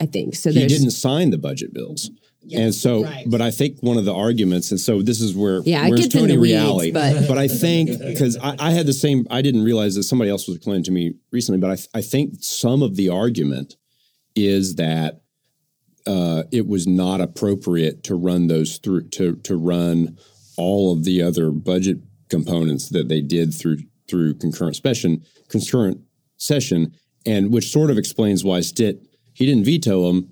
[0.00, 0.50] I think so.
[0.50, 2.10] He didn't sign the budget bills.
[2.52, 5.88] And so, but I think one of the arguments, and so this is where Yeah,
[5.88, 6.92] where's Tony the weeds, Reali,
[7.28, 10.46] but- I think because I, I had the same, I didn't realize that somebody else
[10.46, 13.76] was explaining to me recently, but I, I think some of the argument
[14.34, 15.22] is that
[16.06, 20.18] uh, it was not appropriate to run those through to to run
[20.56, 23.78] all of the other budget components that they did through
[24.08, 25.98] through concurrent session, concurrent
[26.36, 26.92] session,
[27.24, 30.28] and which sort of explains why Stitt he didn't veto them,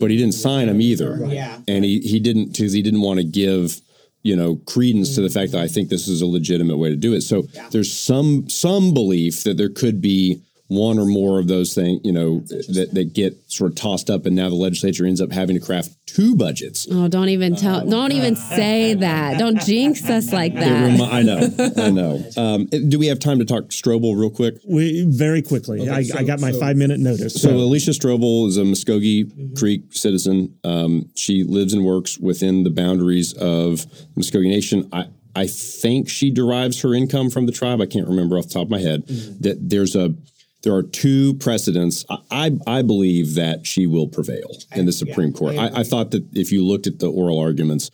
[0.00, 1.18] but he didn't sign them either.
[1.26, 1.58] Yeah.
[1.68, 3.80] and he he didn't because he didn't want to give
[4.22, 6.96] you know credence to the fact that I think this is a legitimate way to
[6.96, 7.20] do it.
[7.20, 12.00] So there's some some belief that there could be one or more of those things,
[12.04, 15.32] you know, that, that get sort of tossed up, and now the legislature ends up
[15.32, 16.86] having to craft two budgets.
[16.88, 17.84] Oh, don't even tell.
[17.84, 19.36] Don't even say that.
[19.36, 20.70] Don't jinx us like that.
[20.70, 22.24] remi- I know, I know.
[22.36, 24.54] Um, do we have time to talk Stroble real quick?
[24.66, 25.88] We very quickly.
[25.90, 27.34] I, I got my five minute notice.
[27.34, 30.56] So Alicia Stroble is a Muscogee Creek citizen.
[30.64, 33.84] Um, she lives and works within the boundaries of
[34.16, 34.88] Muscogee Nation.
[34.92, 37.80] I, I think she derives her income from the tribe.
[37.80, 39.06] I can't remember off the top of my head.
[39.40, 40.14] That there's a
[40.62, 42.04] there are two precedents.
[42.30, 45.56] I, I believe that she will prevail in the Supreme Court.
[45.56, 47.90] I, I thought that if you looked at the oral arguments,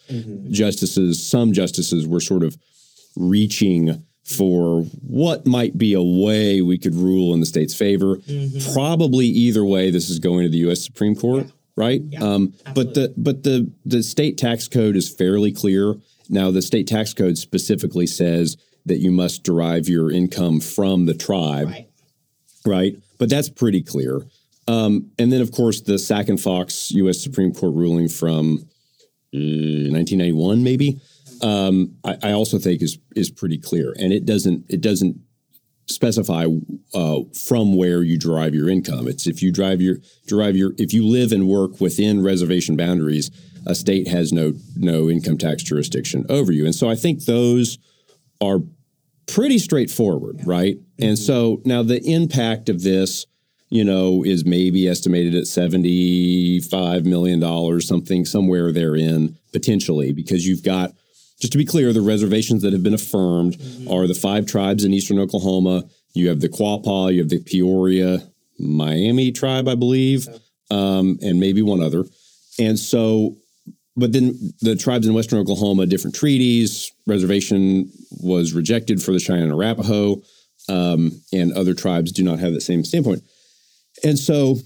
[0.50, 2.56] justices, some justices were sort of
[3.16, 8.18] reaching for what might be a way we could rule in the state's favor.
[8.72, 10.84] Probably either way, this is going to the U.S.
[10.84, 11.46] Supreme Court,
[11.76, 12.02] right?
[12.20, 15.94] um, but the but the the state tax code is fairly clear.
[16.28, 21.14] Now, the state tax code specifically says that you must derive your income from the
[21.14, 21.85] tribe, right?
[23.18, 24.26] But that's pretty clear.
[24.68, 27.22] Um, and then, of course, the Sac and Fox U.S.
[27.22, 28.68] Supreme Court ruling from
[29.34, 31.00] uh, 1991, maybe.
[31.42, 35.20] Um, I, I also think is is pretty clear, and it doesn't it doesn't
[35.86, 36.46] specify
[36.94, 39.06] uh, from where you derive your income.
[39.06, 43.30] It's if you drive your derive your if you live and work within reservation boundaries,
[43.66, 46.64] a state has no no income tax jurisdiction over you.
[46.64, 47.78] And so I think those
[48.40, 48.60] are
[49.26, 50.76] pretty straightforward, right?
[50.98, 53.26] And so now the impact of this,
[53.68, 60.92] you know, is maybe estimated at $75 million, something somewhere therein, potentially, because you've got,
[61.40, 63.56] just to be clear, the reservations that have been affirmed
[63.90, 65.84] are the five tribes in eastern Oklahoma.
[66.14, 68.22] You have the Quapaw, you have the Peoria,
[68.58, 70.28] Miami tribe, I believe,
[70.70, 72.04] um, and maybe one other.
[72.58, 73.36] And so
[73.96, 79.44] but then the tribes in western Oklahoma, different treaties, reservation was rejected for the Cheyenne
[79.44, 80.22] and Arapaho,
[80.68, 83.22] um, and other tribes do not have that same standpoint.
[84.02, 84.56] And so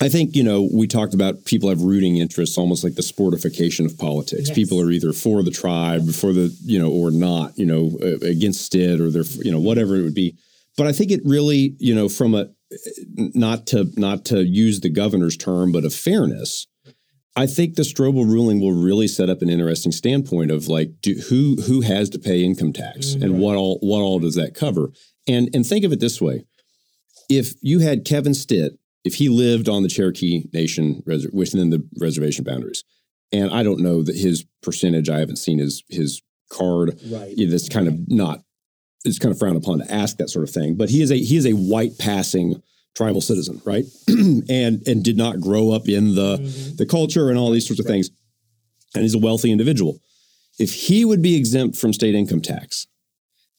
[0.00, 3.86] I think, you know, we talked about people have rooting interests, almost like the sportification
[3.86, 4.50] of politics.
[4.50, 8.26] People are either for the tribe, for the, you know, or not, you know, uh,
[8.26, 10.36] against it or they're, you know, whatever it would be.
[10.76, 12.48] But I think it really, you know, from a,
[13.16, 16.66] not to, not to use the governor's term, but of fairness,
[17.36, 21.14] I think the Stroble ruling will really set up an interesting standpoint of like do,
[21.28, 23.22] who who has to pay income tax mm-hmm.
[23.22, 24.90] and what all what all does that cover?
[25.28, 26.44] And and think of it this way:
[27.28, 31.86] if you had Kevin Stitt, if he lived on the Cherokee Nation res- within the
[32.00, 32.84] reservation boundaries,
[33.32, 36.98] and I don't know that his percentage, I haven't seen his his card.
[37.06, 37.34] Right.
[37.36, 38.42] That's kind of not.
[39.04, 40.76] It's kind of frowned upon to ask that sort of thing.
[40.76, 42.62] But he is a he is a white passing
[42.96, 43.84] tribal citizen, right?
[44.08, 46.76] and and did not grow up in the mm-hmm.
[46.76, 48.10] the culture and all these sorts of things.
[48.94, 49.98] And he's a wealthy individual.
[50.58, 52.86] If he would be exempt from state income tax,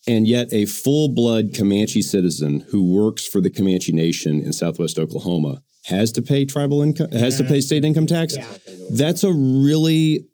[0.08, 4.98] and yet a full blood Comanche citizen who works for the Comanche Nation in Southwest
[4.98, 8.36] Oklahoma has to pay tribal income, has to pay state income tax.
[8.90, 10.26] That's a really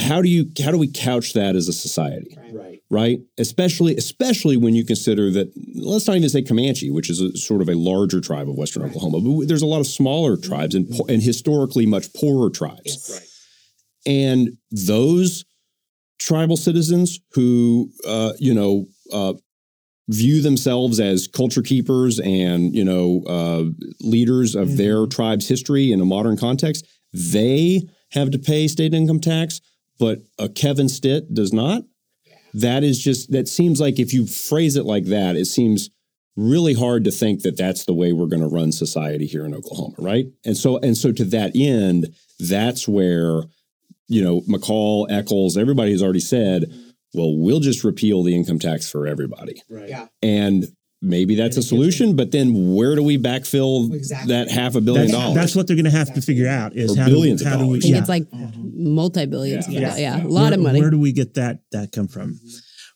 [0.00, 2.36] how do you how do we couch that as a society?
[2.40, 2.54] Right.
[2.54, 2.71] right?
[3.38, 5.50] Especially, especially when you consider that.
[5.74, 8.82] Let's not even say Comanche, which is a, sort of a larger tribe of Western
[8.82, 13.10] Oklahoma, but there's a lot of smaller tribes and and historically much poorer tribes.
[13.10, 13.28] Right.
[14.04, 15.46] And those
[16.20, 19.34] tribal citizens who, uh, you know, uh,
[20.08, 23.64] view themselves as culture keepers and you know uh,
[24.00, 27.80] leaders of their tribe's history in a modern context, they
[28.10, 29.62] have to pay state income tax,
[29.98, 31.84] but a Kevin Stitt does not
[32.54, 35.88] that is just that seems like if you phrase it like that it seems
[36.36, 39.54] really hard to think that that's the way we're going to run society here in
[39.54, 43.42] Oklahoma right and so and so to that end that's where
[44.08, 46.64] you know McCall Echols everybody has already said
[47.14, 49.88] well we'll just repeal the income tax for everybody Right.
[49.88, 50.08] Yeah.
[50.22, 50.66] and
[51.04, 54.32] maybe that's a solution but then where do we backfill Exactly.
[54.32, 56.74] that half a billion That's, dollars that's what they're going to have to figure out
[56.76, 58.00] is Or how billions do, of how do we, I think yeah.
[58.00, 59.68] it's like multi billions.
[59.68, 59.80] Yeah.
[59.80, 59.96] Yeah.
[59.96, 60.24] Yeah.
[60.24, 60.80] a lot where, of money.
[60.80, 62.38] Where do we get that that come from?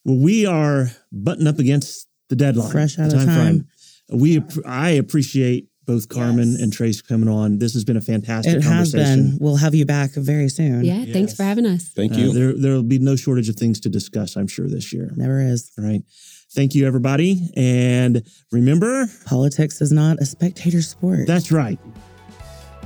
[0.04, 2.70] Well, we are butting up against the deadline.
[2.70, 3.34] Fresh out of time.
[3.34, 3.68] frame.
[4.12, 6.60] We I appreciate both Carmen Yes.
[6.62, 7.58] and Tres coming on.
[7.58, 9.38] This has been a fantastic It has been.
[9.40, 10.84] We'll have you back very soon.
[10.84, 11.90] yeah, thanks for having us.
[11.94, 14.36] thank Uh, you there there will be no shortage of things to discuss.
[14.36, 15.10] I'm sure this year.
[15.16, 15.70] Never is.
[15.78, 16.02] All right.
[16.56, 21.26] Thank you, everybody, and remember Politics is not a spectator sport.
[21.26, 21.78] that's right.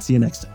[0.01, 0.53] See you next time.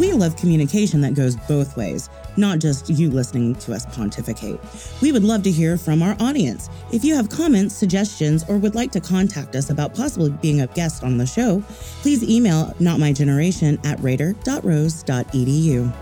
[0.00, 4.58] We love communication that goes both ways, not just you listening to us pontificate.
[5.02, 6.68] We would love to hear from our audience.
[6.92, 10.66] If you have comments, suggestions, or would like to contact us about possibly being a
[10.68, 11.62] guest on the show,
[12.02, 15.92] please email notmygeneration at raider.rose.edu.